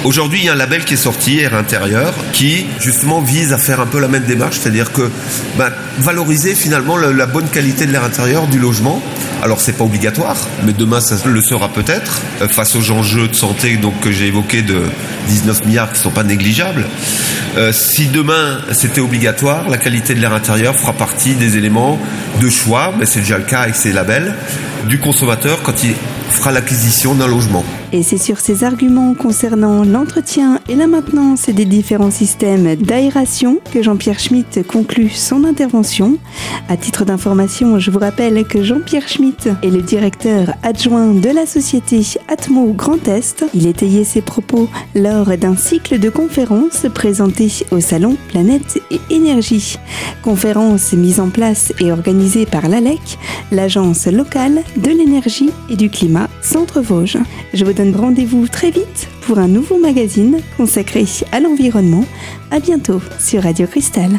Aujourd'hui, 0.05 0.39
il 0.39 0.45
y 0.45 0.49
a 0.49 0.53
un 0.53 0.55
label 0.55 0.85
qui 0.85 0.93
est 0.93 0.97
sorti, 0.97 1.39
Air 1.39 1.53
Intérieur, 1.53 2.13
qui 2.31 2.65
justement 2.79 3.19
vise 3.19 3.51
à 3.51 3.57
faire 3.57 3.81
un 3.81 3.85
peu 3.85 3.99
la 3.99 4.07
même 4.07 4.23
démarche, 4.23 4.57
c'est-à-dire 4.59 4.93
que 4.93 5.11
ben, 5.57 5.71
valoriser 5.97 6.55
finalement 6.55 6.95
la 6.95 7.25
bonne 7.25 7.49
qualité 7.49 7.85
de 7.85 7.91
l'air 7.91 8.05
intérieur 8.05 8.47
du 8.47 8.59
logement. 8.59 9.03
Alors 9.43 9.59
c'est 9.59 9.73
pas 9.73 9.83
obligatoire, 9.83 10.37
mais 10.65 10.71
demain 10.71 11.01
ça 11.01 11.15
le 11.25 11.41
sera 11.41 11.69
peut-être 11.69 12.21
euh, 12.41 12.47
face 12.47 12.75
aux 12.75 12.91
enjeux 12.91 13.27
de 13.27 13.35
santé 13.35 13.77
que 14.01 14.11
j'ai 14.11 14.27
évoqués 14.27 14.61
de 14.61 14.81
19 15.27 15.65
milliards 15.65 15.91
qui 15.91 15.99
sont 15.99 16.11
pas 16.11 16.23
négligeables. 16.23 16.85
Euh, 17.57 17.71
si 17.73 18.07
demain 18.07 18.59
c'était 18.71 19.01
obligatoire, 19.01 19.69
la 19.69 19.77
qualité 19.77 20.15
de 20.15 20.21
l'air 20.21 20.33
intérieur 20.33 20.75
fera 20.75 20.93
partie 20.93 21.35
des 21.35 21.57
éléments 21.57 21.99
de 22.41 22.49
choix, 22.49 22.93
mais 22.97 23.05
c'est 23.05 23.19
déjà 23.19 23.37
le 23.37 23.43
cas 23.43 23.61
avec 23.61 23.75
ces 23.75 23.91
labels, 23.91 24.33
du 24.87 24.99
consommateur 24.99 25.61
quand 25.61 25.83
il 25.83 25.93
fera 26.29 26.51
l'acquisition 26.51 27.15
d'un 27.15 27.27
logement. 27.27 27.63
Et 27.91 28.03
c'est 28.03 28.17
sur 28.17 28.39
ces 28.39 28.63
arguments 28.63 29.13
concernant 29.15 29.83
l'entretien 29.83 30.59
et 30.69 30.75
la 30.75 30.85
maintenance 30.85 31.49
des 31.49 31.65
différents 31.65 32.11
systèmes 32.11 32.75
d'aération 32.75 33.59
que 33.71 33.81
Jean-Pierre 33.81 34.19
Schmitt 34.19 34.65
conclut 34.67 35.09
son 35.09 35.43
intervention. 35.43 36.17
À 36.67 36.77
titre 36.77 37.03
d'information, 37.03 37.79
je 37.79 37.89
vous 37.89 37.99
rappelle 37.99 38.45
que 38.45 38.63
Jean-Pierre 38.63 39.07
Schmitt 39.07 39.49
est 39.63 39.69
le 39.69 39.81
directeur 39.81 40.53
adjoint 40.61 41.13
de 41.13 41.29
la 41.29 41.45
société 41.45 42.01
Atmo 42.27 42.73
Grand 42.73 43.07
Est. 43.07 43.45
Il 43.53 43.65
étayait 43.65 44.03
ses 44.03 44.21
propos 44.21 44.69
lors 44.95 45.35
d'un 45.37 45.55
cycle 45.55 45.99
de 45.99 46.09
conférences 46.09 46.85
présenté 46.93 47.51
au 47.71 47.79
salon 47.79 48.17
Planète 48.29 48.79
et 48.91 48.99
Énergie. 49.09 49.77
Conférence 50.21 50.93
mise 50.93 51.19
en 51.19 51.29
place 51.29 51.73
et 51.79 51.91
organisée 51.91 52.45
par 52.45 52.67
l'ALEC, 52.67 53.17
l'agence 53.51 54.05
locale 54.07 54.63
de 54.77 54.89
l'énergie 54.89 55.49
et 55.69 55.75
du 55.75 55.89
climat 55.89 56.18
Centre 56.41 56.81
Vosges. 56.81 57.17
Je 57.53 57.63
vous 57.63 57.73
donne 57.73 57.95
rendez-vous 57.95 58.47
très 58.47 58.71
vite 58.71 59.07
pour 59.21 59.39
un 59.39 59.47
nouveau 59.47 59.77
magazine 59.77 60.39
consacré 60.57 61.05
à 61.31 61.39
l'environnement. 61.39 62.05
À 62.51 62.59
bientôt 62.59 63.01
sur 63.19 63.43
Radio 63.43 63.67
Cristal. 63.67 64.09